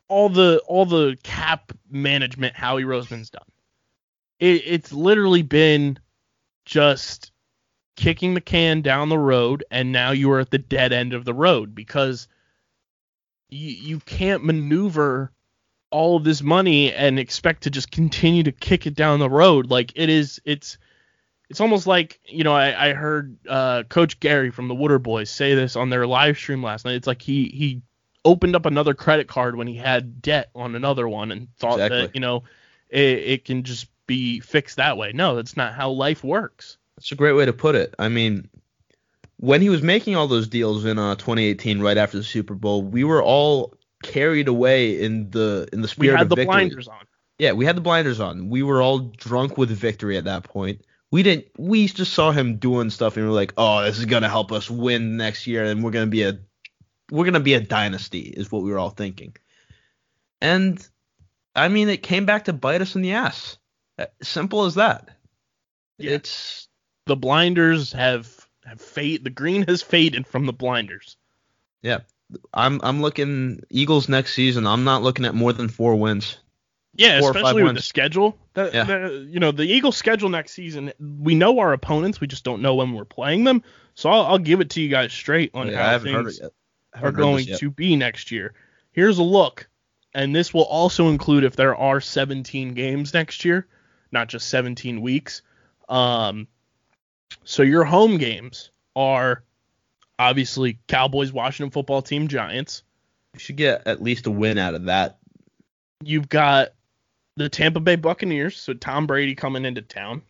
[0.08, 3.43] all the all the cap management Howie Roseman's done.
[4.39, 6.00] It, it's literally been
[6.65, 7.32] just
[7.95, 11.26] kicking the can down the road, and now you are at the dead end of
[11.26, 12.28] the road because
[13.50, 15.32] you you can't maneuver
[15.91, 19.69] all of this money and expect to just continue to kick it down the road.
[19.69, 20.78] Like it is, it's
[21.50, 25.30] it's almost like you know I, I heard uh, Coach Gary from the Water Boys
[25.30, 26.95] say this on their live stream last night.
[26.95, 27.82] It's like he he
[28.26, 32.02] opened up another credit card when he had debt on another one and thought Exactly.
[32.02, 32.43] that you know
[32.89, 35.11] it, it can just be fixed that way.
[35.13, 36.77] No, that's not how life works.
[36.97, 37.93] That's a great way to put it.
[37.99, 38.49] I mean,
[39.37, 42.81] when he was making all those deals in uh, 2018, right after the Super Bowl,
[42.81, 46.13] we were all carried away in the in the spirit.
[46.13, 46.53] We had of the victory.
[46.53, 47.05] blinders on.
[47.37, 48.49] Yeah, we had the blinders on.
[48.49, 50.81] We were all drunk with victory at that point.
[51.11, 51.47] We didn't.
[51.57, 54.51] We just saw him doing stuff, and we were like, "Oh, this is gonna help
[54.51, 56.39] us win next year, and we're gonna be a,
[57.11, 59.35] we're gonna be a dynasty," is what we were all thinking.
[60.41, 60.85] And,
[61.55, 63.57] I mean, it came back to bite us in the ass.
[64.21, 65.10] Simple as that.
[65.97, 66.12] Yeah.
[66.12, 66.67] It's
[67.05, 68.27] The blinders have
[68.65, 69.23] have fade.
[69.23, 71.17] The green has faded from the blinders.
[71.81, 71.99] yeah.
[72.53, 74.65] I'm I'm looking Eagles next season.
[74.65, 76.39] I'm not looking at more than four wins.
[76.97, 78.38] Yeah, Four especially with the schedule.
[78.53, 78.84] The, Yeah.
[78.86, 80.91] the- you know, the Eagles' schedule next season.
[80.99, 82.19] We know our opponents.
[82.21, 83.63] We just don't know when we're playing them.
[83.95, 86.39] So I'll, I'll give it to you guys straight on Yeah, how things.
[86.39, 86.51] Are
[86.93, 88.53] haven't heard this going to be next year.
[88.93, 89.67] Here's a look,
[90.13, 93.67] and this will also include if there are 17 games next year,
[94.15, 95.43] not just 17 weeks.
[95.89, 96.47] Um,
[97.43, 99.43] so your home games are
[100.17, 102.82] obviously Cowboys, Washington football team, Giants.
[103.34, 105.17] You should get at least a win out of that.
[106.04, 106.69] You've got
[107.36, 110.21] the Tampa Bay Buccaneers, so Tom Brady coming into town.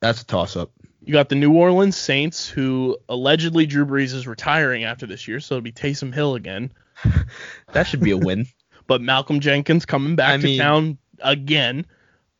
[0.00, 0.70] That's a toss up.
[1.04, 5.38] You got the New Orleans Saints, who allegedly Drew Brees is retiring after this year,
[5.38, 6.70] so it'll be Taysom Hill again.
[7.72, 8.46] That should be a win.
[8.86, 11.86] But Malcolm Jenkins coming back I to mean- town again.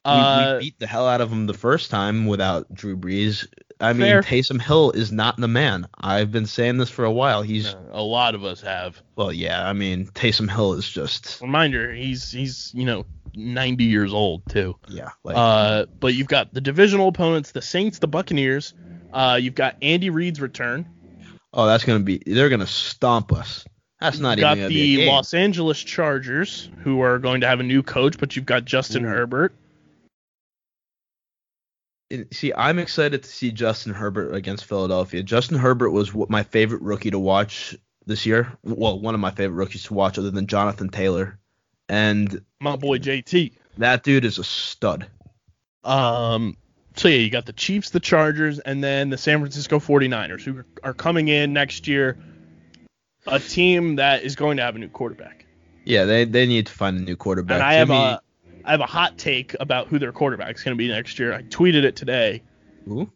[0.04, 3.46] We, Uh, we beat the hell out of him the first time without Drew Brees.
[3.80, 4.22] I mean, Fair.
[4.22, 5.88] Taysom Hill is not the man.
[5.98, 7.42] I've been saying this for a while.
[7.42, 9.02] He's a lot of us have.
[9.16, 9.68] well, yeah.
[9.68, 14.76] I mean, Taysom Hill is just Reminder, he's he's you know 90 years old too.
[14.88, 15.10] yeah.
[15.24, 18.74] Like Uh, but you've got the divisional opponents, the Saints, the Buccaneers.
[19.12, 20.88] Uh, you've got Andy Reid's return.
[21.52, 22.22] oh, that's gonna be.
[22.26, 23.64] They're gonna stomp us.
[24.00, 25.06] That's not You've got even a the.
[25.10, 29.04] Los Angeles Chargers, who are going to have a new coach, but you've got Justin
[29.04, 29.08] Ooh.
[29.08, 29.54] Herbert.
[32.32, 35.22] See, I'm excited to see Justin Herbert against Philadelphia.
[35.22, 38.52] Justin Herbert was my favorite rookie to watch this year.
[38.62, 41.38] Well, one of my favorite rookies to watch, other than Jonathan Taylor.
[41.88, 43.52] And My boy JT.
[43.78, 45.06] that dude is a stud.
[45.84, 46.56] Um,
[46.96, 50.62] so yeah, you got the Chiefs, the Chargers, and then the San Francisco 49ers, who
[50.82, 52.16] are coming in next year.
[53.26, 55.46] A team that is going to have a new quarterback.
[55.86, 57.54] Yeah, they they need to find a new quarterback.
[57.56, 58.20] And I have Jimmy- a
[58.64, 61.34] I have a hot take about who their quarterback is going to be next year.
[61.34, 62.42] I tweeted it today.
[62.88, 63.10] Ooh.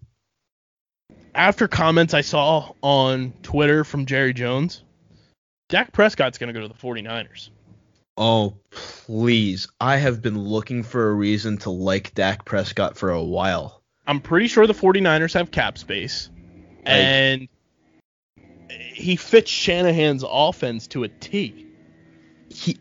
[1.35, 4.83] After comments I saw on Twitter from Jerry Jones,
[5.69, 7.51] Dak Prescott's going to go to the 49ers.
[8.17, 9.69] Oh, please.
[9.81, 13.83] I have been looking for a reason to like Dak Prescott for a while.
[14.07, 16.31] I'm pretty sure the 49ers have cap space.
[16.85, 17.49] and
[18.69, 21.67] he fits Shanahan's offense to a T.
[22.51, 22.79] He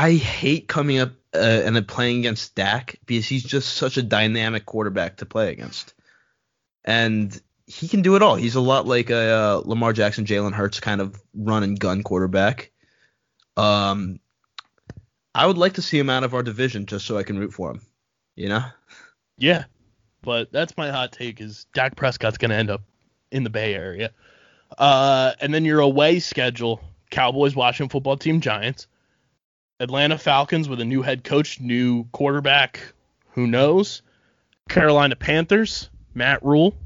[0.00, 4.02] I hate coming up uh, and then playing against Dak because he's just such a
[4.02, 5.92] dynamic quarterback to play against.
[6.86, 8.34] And he can do it all.
[8.34, 12.02] He's a lot like a uh, Lamar Jackson, Jalen Hurts kind of run and gun
[12.02, 12.70] quarterback.
[13.58, 14.20] Um
[15.34, 17.52] I would like to see him out of our division just so I can root
[17.52, 17.82] for him.
[18.36, 18.64] You know?
[19.36, 19.64] Yeah.
[20.22, 22.82] But that's my hot take is Dak Prescott's going to end up
[23.30, 24.12] in the Bay Area.
[24.78, 28.86] Uh, and then your away schedule, Cowboys, Washington football team, Giants.
[29.80, 32.80] Atlanta Falcons with a new head coach, new quarterback,
[33.32, 34.02] who knows?
[34.68, 36.76] Carolina Panthers, Matt Rhule,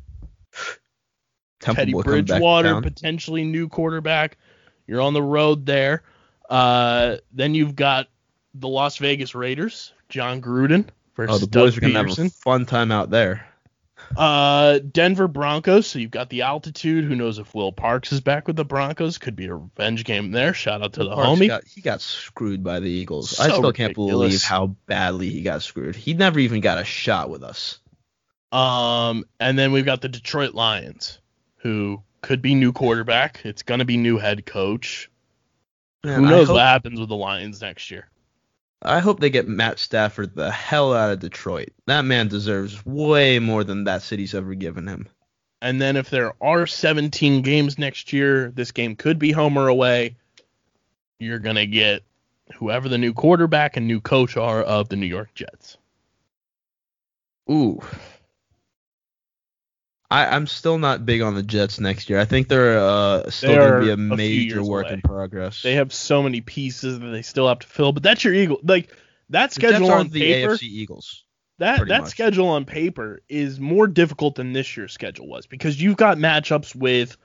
[1.61, 4.39] Temple Teddy Boy coming back to Bridgewater, potentially new quarterback.
[4.87, 6.03] You're on the road there.
[6.49, 8.09] Uh, then you've got
[8.55, 12.31] the Las Vegas Raiders, Jon Gruden versus Oh, the boys Doug are gonna have a
[12.31, 13.47] fun time out there.
[14.17, 15.87] Uh, Denver Broncos.
[15.87, 17.05] So you've got the altitude.
[17.05, 19.19] Who knows if Will Parks is back with the Broncos?
[19.19, 20.55] Could be a revenge game there.
[20.55, 21.49] Shout out to the Parks homie.
[21.49, 23.39] Got, he got screwed by the Eagles.
[23.39, 25.97] I So still can't believe how badly he got screwed.
[25.97, 27.81] He never even got a shot with us.
[28.53, 31.19] Um, and then we've got the Detroit Lions,
[31.57, 33.41] who could be new quarterback.
[33.45, 35.11] It's gonna be new head coach.
[36.05, 38.09] Man, Who knows hope, what happens with the Lions next year?
[38.85, 41.71] I hope they get Matt Stafford the hell out of Detroit.
[41.87, 45.09] That man deserves way more than that city's ever given him.
[45.63, 49.69] And then if there are 17 games next year, this game could be home or
[49.69, 50.17] away.
[51.19, 52.03] You're going to get
[52.57, 55.79] whoever the new quarterback and new coach are of the New York Jets.
[57.51, 57.81] Ooh.
[60.15, 62.21] I, I'm still not big on the Jets next year.
[62.21, 64.95] I think they're uh, still They going to be a major work away.
[64.95, 65.61] in progress.
[65.61, 68.61] They have so many pieces that they still have to fill, but that's your Eagle.
[68.63, 68.97] Like
[69.31, 71.25] that the schedule on the paper, AFC Eagles.
[71.59, 72.11] that that much.
[72.11, 76.77] schedule on paper is more difficult than this year's schedule was because you've got matchups
[76.77, 77.17] with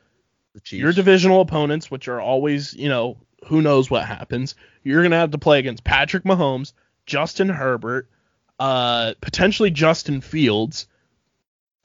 [0.71, 4.56] your divisional opponents, which are always, you know, who knows what happens.
[4.84, 6.73] You're gonna have to play against Patrick Mahomes,
[7.06, 8.10] Justin Herbert,
[8.58, 10.88] uh, potentially Justin Fields.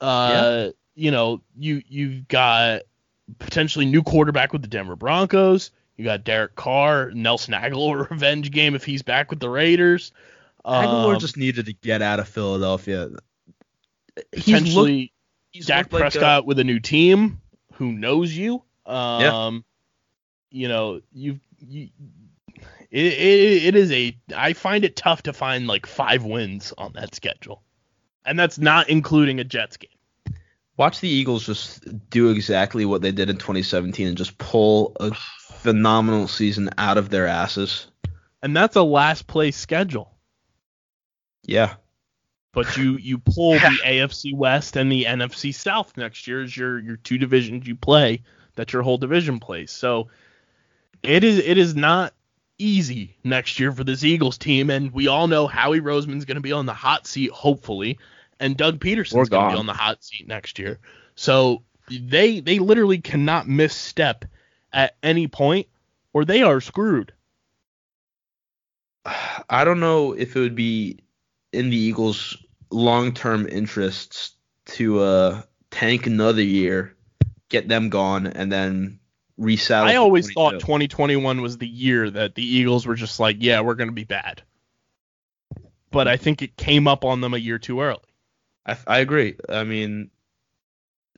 [0.01, 2.83] Uh, you know, you you've got
[3.39, 5.71] potentially new quarterback with the Denver Broncos.
[5.97, 10.11] You got Derek Carr, Nelson Agholor revenge game if he's back with the Raiders.
[10.65, 13.09] Agholor Um, just needed to get out of Philadelphia.
[14.33, 15.13] He's looked, potentially
[15.51, 17.41] he's Dak looked like, Prescott with a new team
[17.73, 18.63] who knows you.
[18.85, 19.59] Um, Yeah.
[20.51, 21.89] you know, you've you,
[22.91, 26.93] it, it it is a I find it tough to find like five wins on
[26.93, 27.61] that schedule,
[28.25, 29.89] and that's not including a Jets game.
[30.77, 35.13] Watch the Eagles just do exactly what they did in 2017 and just pull a
[35.13, 37.87] phenomenal season out of their asses.
[38.41, 40.11] And that's a last place schedule.
[41.43, 41.75] Yeah.
[42.51, 46.79] But you you pull the AFC West and the NFC South next year is your
[46.79, 48.21] your two divisions you play
[48.55, 49.71] that your whole division plays.
[49.71, 50.07] So
[51.03, 52.13] it is it is not
[52.57, 56.41] easy next year for this Eagles team, and we all know Howie Roseman's going to
[56.41, 57.99] be on the hot seat hopefully,
[58.39, 60.79] and Doug Pederson's Or going to be on the hot seat next year.
[61.15, 64.25] So they they literally cannot misstep
[64.73, 65.67] at any point,
[66.13, 67.13] or they are screwed.
[69.49, 70.99] I don't know if it would be
[71.53, 72.37] in the Eagles'
[72.71, 74.31] long-term interests
[74.65, 76.95] to uh, tank another year,
[77.49, 78.99] get them gone, and then
[79.39, 79.85] resaddle.
[79.85, 83.75] I always thought 2021 was the year that the Eagles were just like, yeah, we're
[83.75, 84.41] going to be bad.
[85.91, 87.99] But I think it came up on them a year too early.
[88.65, 89.35] I, I agree.
[89.47, 90.09] I mean,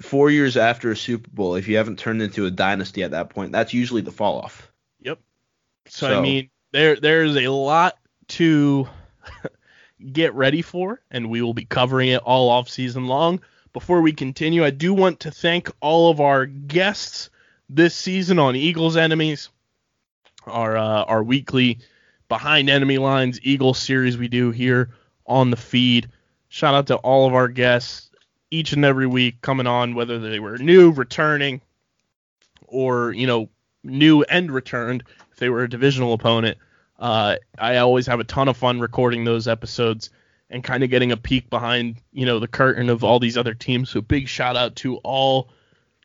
[0.01, 3.29] four years after a Super Bowl, if you haven't turned into a dynasty at that
[3.29, 4.71] point, that's usually the fall off.
[5.01, 5.19] Yep.
[5.87, 7.97] So, I mean, there there's a lot
[8.29, 8.87] to
[10.11, 13.41] get ready for, and we will be covering it all off season long.
[13.73, 17.29] Before we continue, I do want to thank all of our guests
[17.69, 19.49] this season on Eagles Enemies,
[20.45, 21.79] our uh, our weekly
[22.29, 24.89] behind enemy lines Eagles series we do here
[25.25, 26.09] on the feed.
[26.49, 28.09] Shout out to all of our guests
[28.49, 31.61] each and every week coming on, whether they were new, returning,
[32.67, 33.49] or you know
[33.83, 36.57] new and returned if they were a divisional opponent.
[36.99, 40.09] Uh, I always have a ton of fun recording those episodes
[40.49, 43.53] and kind of getting a peek behind, you know, the curtain of all these other
[43.53, 43.89] teams.
[43.89, 45.49] So big shout out to all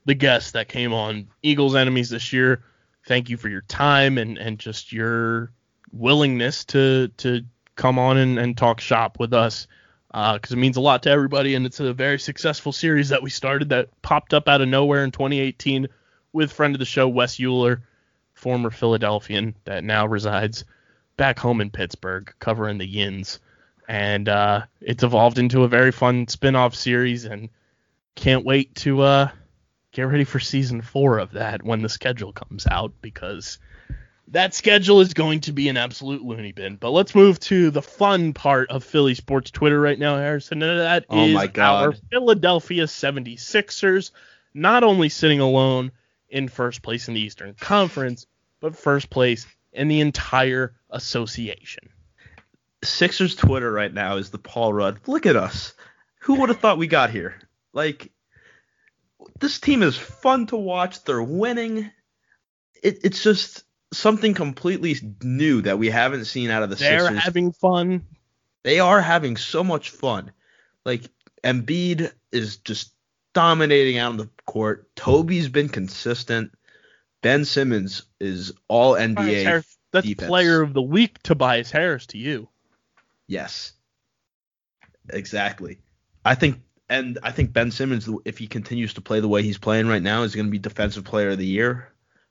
[0.05, 2.63] the guests that came on Eagles Enemies this year.
[3.07, 5.53] Thank you for your time and, and just your
[5.93, 7.43] willingness to to
[7.77, 9.67] come on and, and talk shop with us
[10.13, 13.31] because it means a lot to everybody and it's a very successful series that we
[13.31, 15.89] started that popped up out of nowhere in 2018
[16.33, 17.83] with friend of the show Wes Euler,
[18.35, 20.65] former Philadelphian that now resides
[21.17, 23.39] back home in Pittsburgh, covering the Yins,
[23.89, 27.51] and uh, it's evolved into a very fun spin-off series, and
[28.15, 29.29] can't wait to uh,
[29.93, 33.59] get ready for season four of that when the schedule comes out because
[34.33, 36.77] that schedule is going to be an absolute loony bin.
[36.77, 40.81] But let's move to the fun part of Philly sports Twitter right now, Harrison, and
[40.81, 41.85] that oh is Oh my God.
[41.85, 44.11] our Philadelphia 76ers
[44.55, 45.93] not only sitting alone
[46.31, 48.27] in first place in the Eastern Conference,
[48.61, 51.91] but first place in the entire association.
[52.83, 55.01] Sixers Twitter right now is the Paul Rudd.
[55.07, 55.75] Look at us.
[56.23, 57.35] Who would have thought we got here?
[57.75, 58.11] Like,
[59.41, 61.05] this team is fun to watch.
[61.05, 61.91] They're winning.
[62.83, 67.23] It, it's just something completely new that we haven't seen out of the They're Sixers.
[67.23, 68.05] having fun.
[68.65, 70.33] they are having so much fun.
[70.85, 71.03] Like
[71.45, 72.93] Embiid is just
[73.35, 74.95] dominating out on the court.
[74.97, 76.53] Toby's been consistent.
[77.23, 79.45] Ben Simmons is all NBA.
[79.45, 80.29] Harris- that's defense.
[80.29, 82.49] player of the week, Tobias Harris, to you.
[83.27, 83.73] Yes.
[85.11, 85.79] Exactly.
[86.25, 89.59] I think and I think Ben Simmons if he continues to play the way he's
[89.59, 91.89] playing right now is going to be defensive player of the year.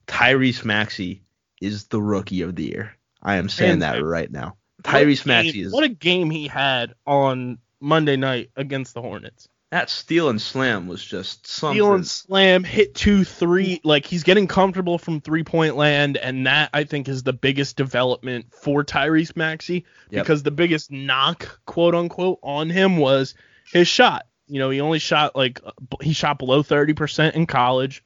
[0.07, 1.21] Tyrese Maxey
[1.61, 2.93] is the rookie of the year.
[3.21, 4.57] I am saying Man, that right now.
[4.83, 9.47] Tyrese Maxey is What a game he had on Monday night against the Hornets.
[9.69, 11.77] That steal and slam was just something.
[11.77, 13.79] Steal and slam, hit two, three.
[13.85, 17.77] Like he's getting comfortable from three point land, and that I think is the biggest
[17.77, 20.23] development for Tyrese Maxey Yep.
[20.25, 23.33] because the biggest knock, quote unquote, on him was
[23.71, 24.25] his shot.
[24.47, 25.61] You know, he only shot like
[26.01, 28.03] he shot below 30% in college,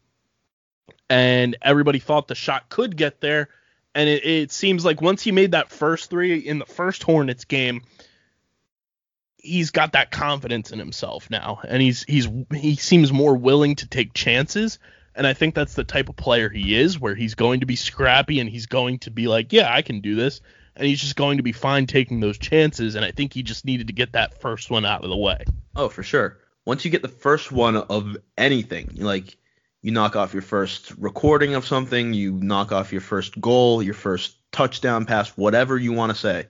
[1.10, 3.50] and everybody thought the shot could get there.
[3.94, 7.46] And it, it seems like once he made that first three in the first Hornets
[7.46, 7.84] game,
[9.38, 13.88] he's got that confidence in himself now, and he's he's he seems more willing to
[13.88, 14.80] take chances.
[15.18, 17.78] And I think that's the type of player he is, where he's going to be
[17.78, 20.42] scrappy and he's going to be like, yeah, I can do this,
[20.76, 22.96] and he's just going to be fine taking those chances.
[22.96, 25.46] And I think he just needed to get that first one out of the way.
[25.74, 26.40] Oh, for sure.
[26.66, 29.38] Once you get the first one of anything, like
[29.86, 33.94] you knock off your first recording of something, you knock off your first goal, your
[33.94, 36.48] first touchdown pass, whatever you want to say.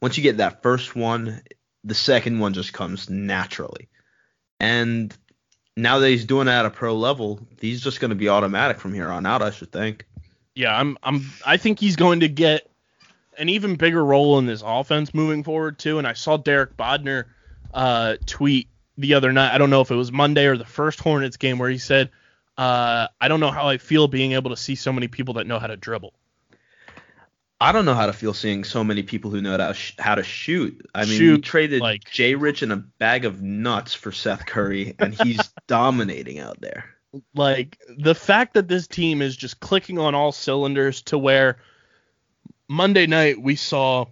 [0.00, 1.42] Once you get that first one,
[1.84, 3.88] the second one just comes naturally.
[4.58, 5.16] And
[5.76, 8.80] now that he's doing it at a pro level, he's just going to be automatic
[8.80, 10.04] from here on out, I should think.
[10.56, 12.68] Yeah, I'm I'm I think he's going to get
[13.38, 15.98] an even bigger role in this offense moving forward too.
[15.98, 17.26] And I saw Derek Bodner
[17.72, 18.66] uh, tweet
[18.98, 19.54] the other night.
[19.54, 22.10] I don't know if it was Monday or the first Hornets game where he said,
[22.58, 25.46] uh, "I don't know how I feel being able to see so many people that
[25.46, 26.12] know how to dribble."
[27.60, 29.94] I don't know how to feel seeing so many people who know how to, sh-
[29.96, 30.84] how to shoot.
[30.96, 34.96] I mean, we traded like- Jay Rich and a bag of nuts for Seth Curry,
[34.98, 35.38] and he's
[35.68, 36.86] dominating out there.
[37.34, 41.58] Like the fact that this team is just clicking on all cylinders to where
[42.68, 44.06] Monday night we saw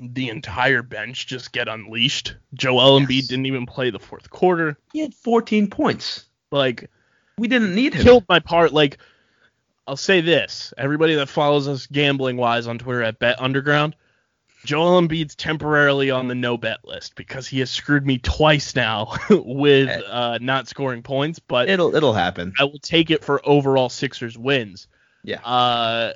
[0.00, 2.34] the entire bench just get unleashed.
[2.54, 3.08] Joel Yes.
[3.08, 4.76] Embiid didn't even play the fourth quarter.
[4.92, 6.24] He had 14 points.
[6.50, 6.90] Like
[7.38, 8.02] We didn't need him.
[8.02, 8.72] killed my part.
[8.72, 8.98] Like,
[9.86, 13.96] I'll say this: everybody that follows us gambling wise on Twitter at Bet Underground,
[14.64, 19.16] Joel Embiid's temporarily on the no bet list because he has screwed me twice now
[19.30, 21.38] with uh, not scoring points.
[21.38, 22.52] But It'll it'll happen.
[22.58, 24.88] I will take it for overall Sixers wins.
[25.22, 25.40] Yeah.
[25.40, 26.12] Uh,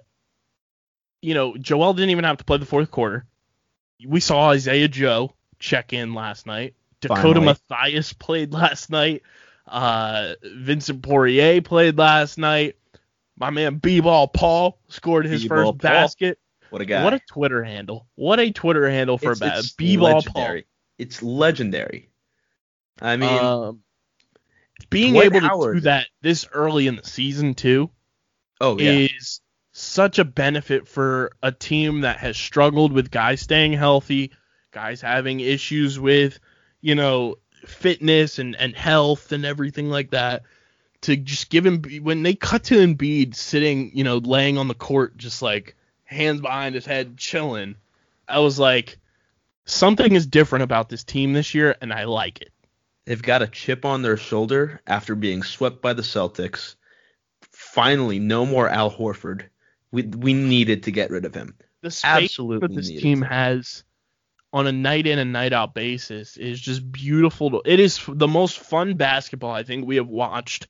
[1.21, 3.27] you know, Joel didn't even have to play the fourth quarter.
[4.07, 6.75] We saw Isaiah Joe check in last night.
[7.01, 7.47] Dakota Finally.
[7.47, 9.23] Mathias played last night.
[9.69, 12.77] Uh, Vincent Poirier played last night.
[13.39, 15.73] My man B-Ball Paul scored his B-Ball first Paul.
[15.73, 16.39] basket.
[16.71, 17.05] What a guy.
[17.05, 18.07] What a Twitter handle.
[18.15, 19.59] What a Twitter handle for it's, a bat.
[19.59, 20.61] it's B-Ball Paul.
[20.99, 22.11] It's legendary.
[23.01, 23.83] I mean, um,
[24.91, 27.91] being Dwight able to do that this early in the season too
[28.61, 28.91] oh yeah.
[28.91, 29.41] is
[29.73, 34.33] such a benefit for a team that has struggled with guys staying healthy,
[34.73, 36.41] guys having issues with,
[36.81, 37.37] you know,
[37.69, 40.43] fitness and, and health and everything like that.
[41.03, 44.75] To just give him when they cut to Embiid sitting, you know, laying on the
[44.75, 47.77] court, just like hands behind his head, chilling.
[48.29, 48.99] I was like,
[49.65, 52.53] something is different about this team this year, and I like it.
[53.05, 56.75] They've got a chip on their shoulder after being swept by the Celtics.
[57.53, 59.45] Finally, no more Al Horford.
[59.93, 61.55] We we needed to get rid of him.
[61.81, 63.85] the space Absolutely that this needed team has
[64.53, 67.51] on a night in and night out basis is just beautiful.
[67.51, 70.69] To, it is the most fun basketball I think we have watched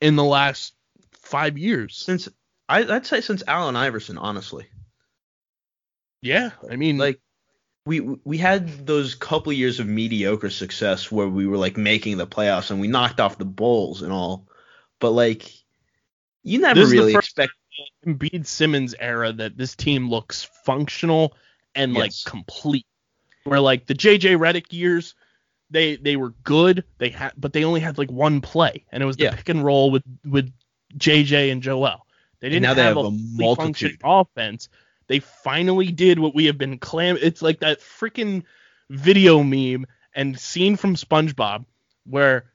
[0.00, 0.74] in the last
[1.12, 1.96] five years.
[1.96, 2.28] Since
[2.68, 4.66] I, I'd say since Allen Iverson, honestly.
[6.20, 7.20] Yeah, I mean, like
[7.84, 12.26] we we had those couple years of mediocre success where we were like making the
[12.26, 14.46] playoffs and we knocked off the Bulls and all,
[15.00, 15.50] but like
[16.44, 17.52] you never This is the really first expect.
[18.06, 21.34] Embiid Simmons era that this team looks functional
[21.74, 22.86] and like complete.
[23.44, 25.14] Where like the JJ Redick years,
[25.70, 26.84] they they were good.
[26.98, 29.34] They had, but they only had like one play, and it was the Yeah.
[29.34, 30.52] pick and roll with with
[30.96, 32.06] JJ and Joel.
[32.40, 34.68] They didn't now they have, have a, a functioning offense.
[35.06, 37.18] They finally did what we have been clam.
[37.20, 38.44] It's like that freaking
[38.90, 41.64] video meme and scene from SpongeBob
[42.04, 42.51] where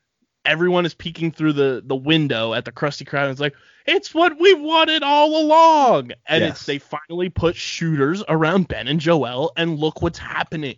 [0.48, 4.14] everyone is peeking through the the window at the crusty crowd and it's like it's
[4.14, 6.12] what we wanted all along.
[6.28, 6.58] And Yes.
[6.58, 10.78] it's they finally put shooters around Ben and Joel and look what's happening.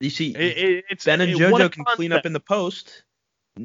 [0.00, 3.02] You see, It, it- it's Ben and it- JoJo can clean up in the post.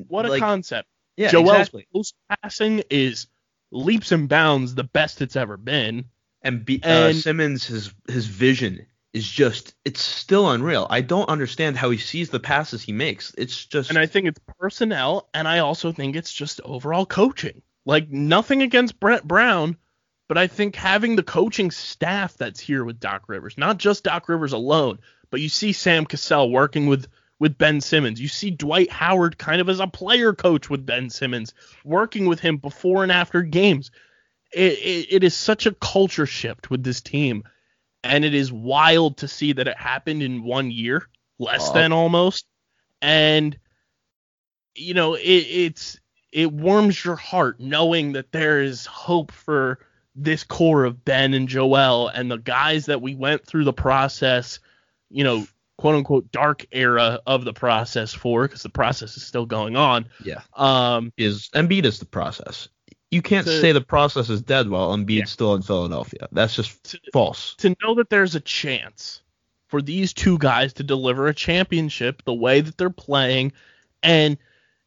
[0.07, 0.87] what a like, concept.
[1.17, 1.87] Yeah, Joel's exactly.
[1.93, 3.27] post passing is
[3.71, 6.05] leaps and bounds the best it's ever been.
[6.41, 10.87] And, B, uh, Simmons, his his vision is just it's still unreal.
[10.89, 13.33] I don't understand how he sees the passes he makes.
[13.37, 17.61] It's just And I think it's personnel, and I also think it's just overall coaching.
[17.85, 19.75] Like nothing against Brett Brown,
[20.27, 24.29] but I think having the coaching staff that's here with Doc Rivers, not just Doc
[24.29, 24.99] Rivers alone,
[25.29, 27.07] but you see Sam Cassell working with
[27.39, 28.21] with Ben Simmons.
[28.21, 32.39] You see Dwight Howard kind of as a player coach with Ben Simmons, working with
[32.39, 33.89] him before and after games.
[34.53, 37.43] It, it, it is such a culture shift with this team,
[38.03, 41.07] and it is wild to see that it happened in one year,
[41.39, 41.73] less Oh.
[41.73, 42.45] than almost.
[43.01, 43.57] And
[44.75, 45.99] you know, it, it's
[46.31, 49.79] it warms your heart knowing that there is hope for
[50.15, 54.59] this core of Ben and Joel and the guys that we went through the process,
[55.09, 55.45] you know,
[55.77, 60.05] quote unquote dark era of the process for because the process is still going on.
[60.23, 60.41] Yeah.
[60.53, 62.69] Um, Is Embiid is the process.
[63.11, 65.25] You can't To- say the process is dead while Embiid's Yeah.
[65.25, 66.27] still in Philadelphia.
[66.31, 67.55] That's just To- false.
[67.59, 69.21] to know that there's a chance
[69.67, 73.51] for these two guys to deliver a championship the way that they're playing
[74.03, 74.37] and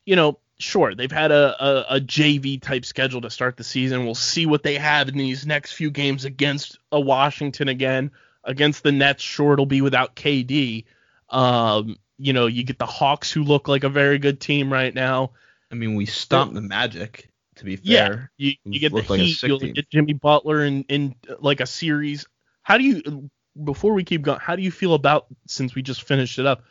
[0.07, 4.05] you know sure they've had a, a, a jv type schedule to start the season
[4.05, 8.11] we'll see what they have in these next few games against a washington again
[8.45, 10.85] against the nets sure it'll be without kd
[11.31, 14.95] um you know you get the hawks who look like a very good team right
[14.95, 15.31] now
[15.72, 17.31] I mean, we stomped the Magic.
[17.57, 18.07] To be Yeah.
[18.09, 19.42] fair, You you get the like Heat.
[19.42, 19.72] You'll team.
[19.74, 22.26] get Jimmy Butler in in like a series.
[22.62, 23.30] How do you
[23.62, 24.40] before we keep going?
[24.40, 26.62] How do you feel about since we just finished it up?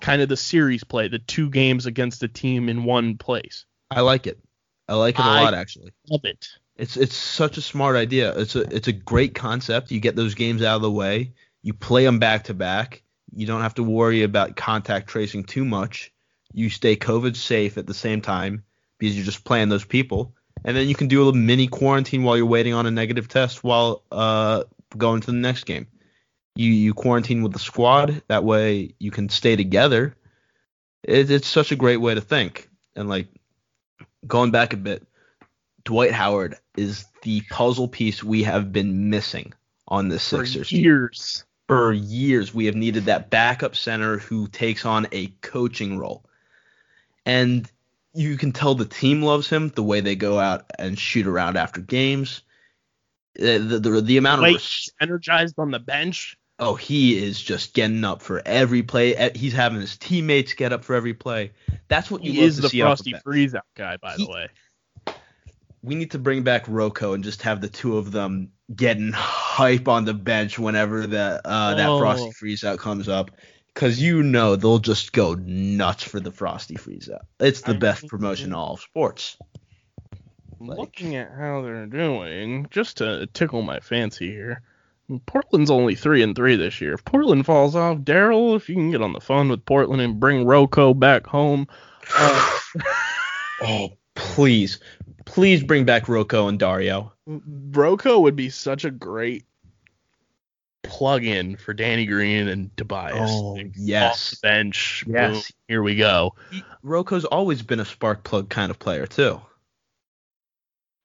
[0.00, 3.64] Kind of the series play, the two games against a team in one place.
[3.90, 4.38] I like it.
[4.88, 5.92] I like it a I- lot actually.
[6.10, 6.48] Love it.
[6.76, 8.36] It's it's such a smart idea.
[8.38, 9.90] It's a it's a great concept.
[9.90, 11.32] You get those games out of the way.
[11.62, 13.02] You play them back to back.
[13.34, 16.12] You don't have to worry about contact tracing too much.
[16.52, 18.62] You stay COVID safe at the same time
[18.98, 20.34] because you're just playing those people.
[20.64, 23.28] And then you can do a little mini quarantine while you're waiting on a negative
[23.28, 24.64] test while uh,
[24.96, 25.86] going to the next game.
[26.54, 28.22] You you quarantine with the squad.
[28.28, 30.16] That way you can stay together.
[31.02, 32.68] It, it's such a great way to think.
[32.96, 33.28] And like
[34.26, 35.06] going back a bit,
[35.84, 39.52] Dwight Howard is the puzzle piece we have been missing
[39.88, 40.82] on the For Sixers team.
[40.82, 41.44] years.
[41.68, 46.24] For years, we have needed that backup center who takes on a coaching role.
[47.24, 47.70] And
[48.16, 51.56] you can tell the team loves him the way they go out and shoot around
[51.56, 52.42] after games.
[53.38, 56.36] Uh, The, the, the amount of Wait, res- energized on the bench.
[56.58, 59.30] oh, he is just getting up for every play.
[59.34, 61.52] He's having his teammates get up for every play.
[61.88, 63.22] That's what you He is the frosty bench.
[63.24, 64.48] freeze out guy, by He- the way.
[65.82, 69.86] we need to bring back Rocco and just have the two of them getting hype
[69.86, 71.98] on the bench whenever the uh, that Oh.
[72.00, 73.30] frosty freeze out comes up,
[73.76, 77.26] because you know they'll just go nuts for the frosty freeze out.
[77.38, 79.36] It's the I best mean- promotion in all of sports.
[80.58, 84.62] Looking at how they're doing, just to tickle my fancy here,
[85.26, 86.94] Portland's only three and three this year.
[86.94, 90.18] If Portland falls off, Daryl, if you can get on the phone with Portland and
[90.18, 91.68] bring Rocco back home,
[92.16, 92.58] uh,
[93.62, 94.80] Oh, please,
[95.26, 97.12] please bring back Rocco and Dario.
[97.26, 99.44] Rocco would be such a great
[100.86, 103.30] plug-in for Danny Green and Tobias.
[103.32, 104.32] Oh, yes.
[104.34, 105.04] off the bench.
[105.06, 105.32] Yes.
[105.32, 106.34] boom, here we go.
[106.50, 109.40] He- Rocco's always been a spark plug kind of player too.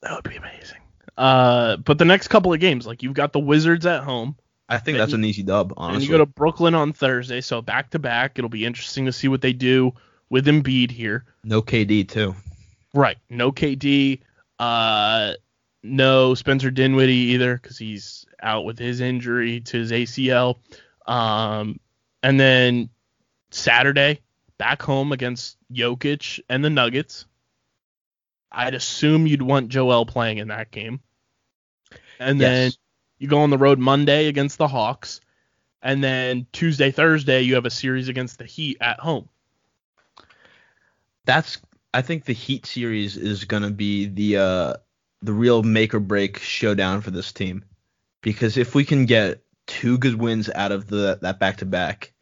[0.01, 0.77] That would be amazing.
[1.17, 4.36] Uh, but the next couple of games, like you've got the Wizards at home.
[4.69, 7.61] I think that's you- an easy dub, And you go to Brooklyn on Thursday, so
[7.61, 8.39] back to back.
[8.39, 9.93] It'll be interesting to see what they do
[10.29, 11.25] with Embiid here.
[11.43, 12.36] no KD too.
[12.93, 13.17] Right.
[13.29, 14.21] No KD.
[14.59, 15.34] Uh,
[15.84, 20.57] no Spencer Dinwiddie either because he's out with his injury to his ACL.
[21.05, 21.79] Um,
[22.23, 22.89] and then
[23.49, 24.21] Saturday
[24.57, 27.25] back home against Jokic and the Nuggets.
[28.51, 30.99] I'd assume you'd want Joel playing in that game.
[32.19, 32.71] And then
[33.17, 35.21] you go on the road Monday against the Hawks.
[35.82, 39.29] And then Tuesday, Thursday, you have a series against the Heat at home.
[41.25, 41.57] that's
[41.93, 44.73] I think the Heat series is gonna be the uh
[45.22, 47.63] the real make or break showdown for this team.
[48.22, 52.13] Because if we can get two good wins out of the that back to back,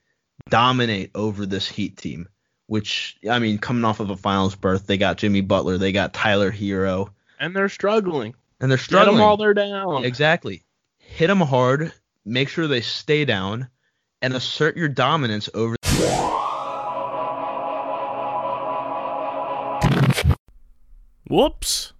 [0.50, 2.28] dominate over this Heat team,
[2.68, 6.14] which I mean, coming off of a finals berth, they got Jimmy Butler, they got
[6.14, 8.34] Tyler Herro, And they're struggling.
[8.60, 9.18] and they're Get struggling.
[9.18, 10.04] them while they're down.
[10.06, 10.64] Exactly.
[10.98, 11.92] Hit them hard,
[12.26, 13.68] make sure they stay down,
[14.22, 15.76] and assert your dominance over
[21.28, 21.94] Whoops.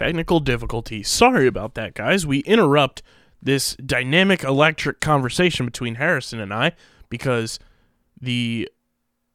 [0.00, 1.02] Technical difficulty.
[1.02, 2.26] Sorry about that, guys.
[2.26, 3.02] We interrupt
[3.42, 6.72] this dynamic electric conversation between Harrison and I
[7.10, 7.58] because
[8.18, 8.66] the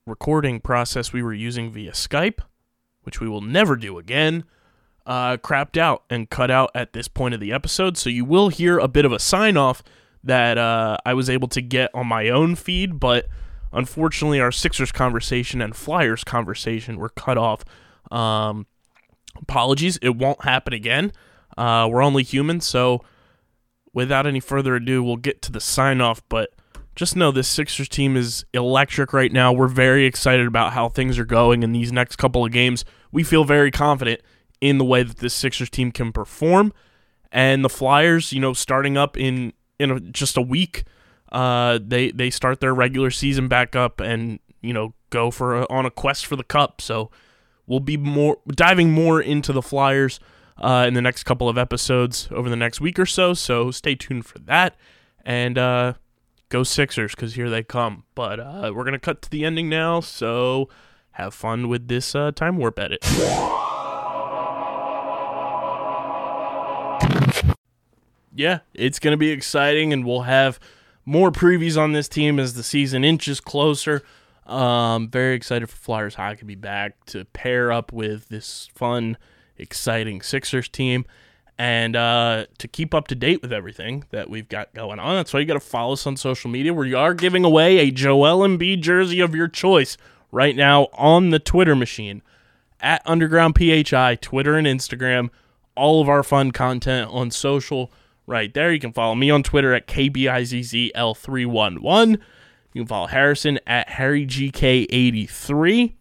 [0.08, 2.40] recording process we were using via Skype,
[3.04, 4.44] which we will never do again,
[5.06, 7.96] uh, crapped out and cut out at this point of the episode.
[7.96, 9.84] So you will hear a bit of a sign off
[10.24, 13.28] that uh, I was able to get on my own feed, but
[13.72, 17.64] unfortunately, our Sixers conversation and Flyers conversation were cut off.
[18.10, 18.66] Um,
[19.42, 21.12] apologies, it won't happen again.
[21.58, 23.04] Uh, we're only human, so
[23.94, 26.22] without any further ado, we'll get to the sign off.
[26.30, 26.54] But
[26.96, 29.52] just know this Sixers team is electric right now.
[29.52, 32.86] We're very excited about how things are going in these next couple of games.
[33.12, 34.22] We feel very confident
[34.62, 36.74] in the way that this Sixers team can perform.
[37.32, 40.84] And the Flyers, you know, starting up in in a, just a week,
[41.32, 45.68] uh, they they start their regular season back up and you know go for a,
[45.70, 46.80] on a quest for the cup.
[46.80, 47.12] So
[47.68, 50.20] we'll be more diving more into the Flyers
[50.58, 53.34] uh, in the next couple of episodes over the next week or so.
[53.34, 54.76] So stay tuned for that.
[55.26, 55.94] And uh,
[56.50, 58.04] go Sixers because here they come.
[58.14, 60.00] But uh, we're gonna cut to the ending now.
[60.00, 60.70] So
[61.12, 63.06] have fun with this uh, time warp edit.
[68.36, 70.60] yeah, it's going to be exciting, and we'll have
[71.06, 74.04] more previews on this team as the season inches closer.
[74.46, 79.18] Um, very excited for Flyers hockey to be back to pair up with this fun,
[79.58, 81.06] exciting Sixers team,
[81.58, 85.16] and uh, to keep up to date with everything that we've got going on.
[85.16, 86.74] That's why you got to follow us on social media.
[86.74, 89.98] Where we are giving away a Joel Embiid jersey of your choice
[90.32, 92.22] right now on the Twitter machine
[92.82, 95.30] at Underground PHI, Twitter and Instagram.
[95.76, 97.92] All of our fun content on social
[98.28, 98.72] right there.
[98.72, 102.22] You can follow me on Twitter at KBIZZL311.
[102.76, 105.94] You can follow Harrison at HarryGK83.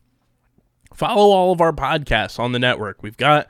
[0.92, 3.00] Follow all of our podcasts on the network.
[3.00, 3.48] We've got,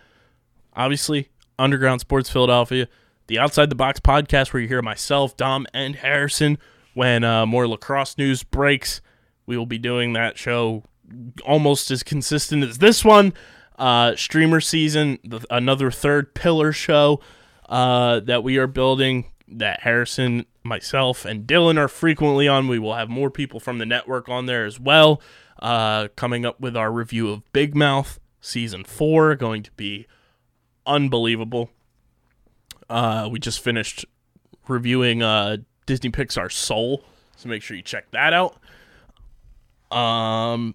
[0.76, 2.86] obviously, Underground Sports Philadelphia,
[3.28, 6.58] the Outside the Box podcast, where you hear myself, Dom, and Harrison
[6.92, 9.00] when uh, more lacrosse news breaks.
[9.46, 10.84] We will be doing that show
[11.46, 13.32] almost as consistent as this one.
[13.78, 17.20] Uh, streamer season, the, another third pillar show
[17.70, 22.68] uh, that we are building that Harrison, myself, and Dylan are frequently on.
[22.68, 25.20] We will have more people from the network on there as well.
[25.60, 30.06] Uh, coming up with our review of Big Mouth season four, going to be
[30.86, 31.70] unbelievable.
[32.88, 34.04] Uh, we just finished
[34.68, 37.04] reviewing uh, Disney Pixar Soul,
[37.36, 38.56] so make sure you check that out.
[39.96, 40.74] Um,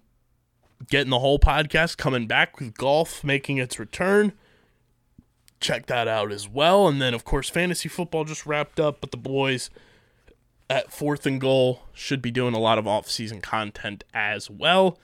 [0.88, 4.32] getting the whole podcast coming back with golf making its return.
[5.60, 6.88] Check that out as well.
[6.88, 9.70] And then, of course, fantasy football just wrapped up, but the boys
[10.70, 14.98] at fourth and goal should be doing a lot of off-season content as well.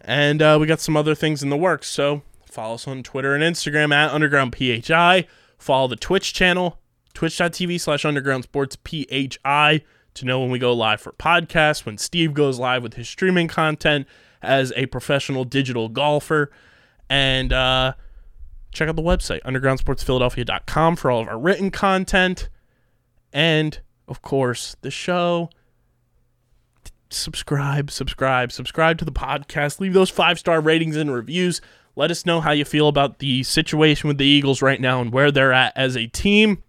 [0.00, 1.88] And uh, we got some other things in the works.
[1.88, 5.26] So follow us on Twitter and Instagram at Underground PHI.
[5.58, 6.78] Follow the Twitch channel,
[7.12, 9.82] twitch.tv slash Underground Sports PHI,
[10.14, 13.46] to know when we go live for podcasts, when Steve goes live with his streaming
[13.46, 14.06] content
[14.42, 16.50] as a professional digital golfer.
[17.10, 17.92] And uh,
[18.72, 22.48] check out the website, undergroundsportsphiladelphia.com, for all of our written content.
[23.32, 25.50] And, of course, the show.
[27.10, 29.80] Subscribe, subscribe, subscribe to the podcast.
[29.80, 31.60] Leave those five star ratings and reviews.
[31.96, 35.12] Let us know how you feel about the situation with the Eagles right now and
[35.12, 36.62] where they're at as a team.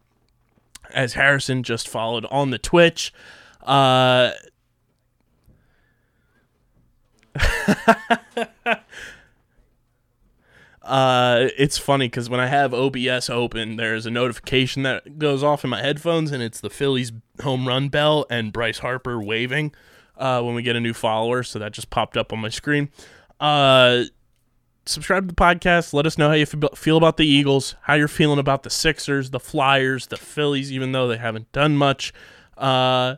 [0.93, 3.13] As Harrison just followed on the Twitch.
[3.61, 4.31] Uh,
[10.83, 15.63] uh, it's funny because when I have OBS open, there's a notification that goes off
[15.63, 17.11] in my headphones, and it's the Phillies
[17.41, 19.73] home run bell and Bryce Harper waving
[20.17, 21.43] uh, when we get a new follower.
[21.43, 22.89] So that just popped up on my screen.
[23.39, 24.03] Uh,
[24.85, 25.93] subscribe to the podcast.
[25.93, 28.69] Let us know how you fe- feel about the Eagles, how you're feeling about the
[28.71, 32.11] Sixers, the Flyers, the Phillies, even though they haven't done much.
[32.57, 33.15] Uh,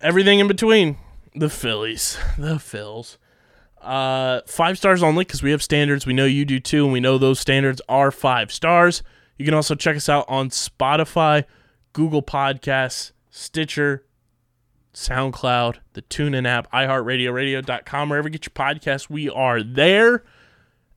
[0.00, 0.98] everything in between.
[1.34, 3.16] The Phillies, the Phils.
[3.84, 6.06] Uh, five stars only because we have standards.
[6.06, 9.02] We know you do too, and we know those standards are five stars.
[9.36, 11.44] You can also check us out on Spotify,
[11.92, 14.06] Google Podcasts, Stitcher,
[14.94, 19.10] SoundCloud, the TuneIn app, iHeartRadio, radio.com, wherever you get your podcasts.
[19.10, 20.24] We are there.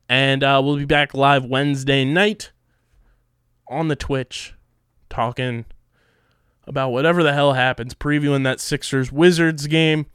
[0.07, 2.51] And uh, we'll be back live Wednesday night
[3.67, 4.53] on the Twitch
[5.09, 5.65] talking
[6.65, 10.05] about whatever the hell happens, previewing that Sixers Wizards game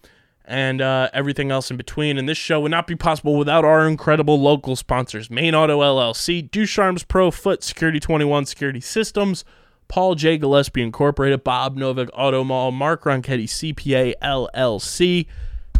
[0.45, 2.18] and uh, everything else in between.
[2.18, 6.51] And this show would not be possible without our incredible local sponsors Main Auto LLC,
[6.51, 9.45] Ducharme's Pro Foot Security 21 Security Systems,
[9.88, 10.38] Paul J.
[10.38, 15.26] Gillespie Incorporated, Bob Novak Auto Mall, Mark Ronchetti CPA LLC,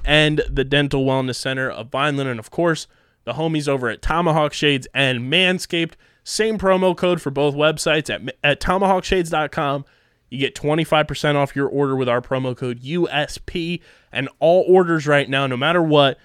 [0.05, 2.29] and the Dental Wellness Center of Vineland.
[2.29, 2.87] And of course,
[3.25, 5.93] the homies over at Tomahawk Shades and Manscaped.
[6.25, 9.85] Same promo code for both websites at, at tomahawkshades.com.
[10.33, 13.83] You get 25% off your order with our promo code USP.
[14.11, 16.17] And all orders right now, no matter what,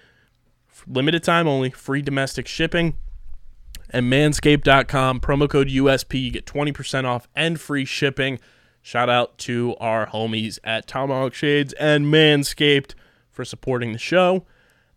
[0.88, 2.96] limited time only, free domestic shipping.
[3.90, 8.40] And manscaped.com, promo code USP, you get 20% off and free shipping.
[8.82, 12.94] Shout out to our homies at Tomahawk Shades and Manscaped
[13.30, 14.46] for supporting the show.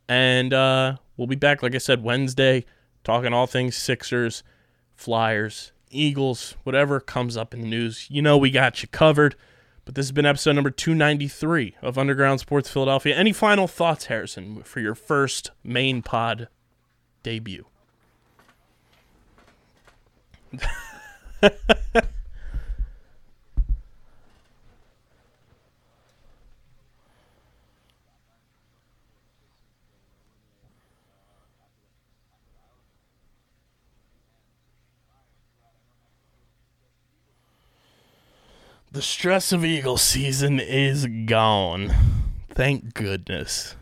[0.08, 2.64] And uh, we'll be back, like I said, Wednesday,
[3.02, 4.44] talking all things Sixers,
[4.94, 8.07] Flyers, Eagles, whatever comes up in the news.
[8.11, 9.36] You know, we got you covered.
[9.84, 13.16] But this has been episode number 293 of Underground Sports Philadelphia.
[13.16, 16.49] Any final thoughts, Harrison, for your first main pod
[17.22, 17.66] debut?
[38.93, 41.95] The stress of Eagle season is gone.
[42.49, 43.76] Thank goodness.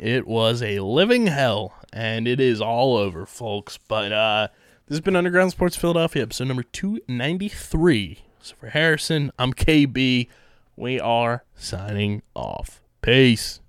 [0.00, 3.78] It was a living hell, and it is all over, folks.
[3.86, 4.48] But uh,
[4.88, 8.18] this has been Underground Sports Philadelphia, episode number 293.
[8.40, 10.26] So for Harrison, I'm KB.
[10.74, 12.82] We are signing off.
[13.02, 13.61] Peace.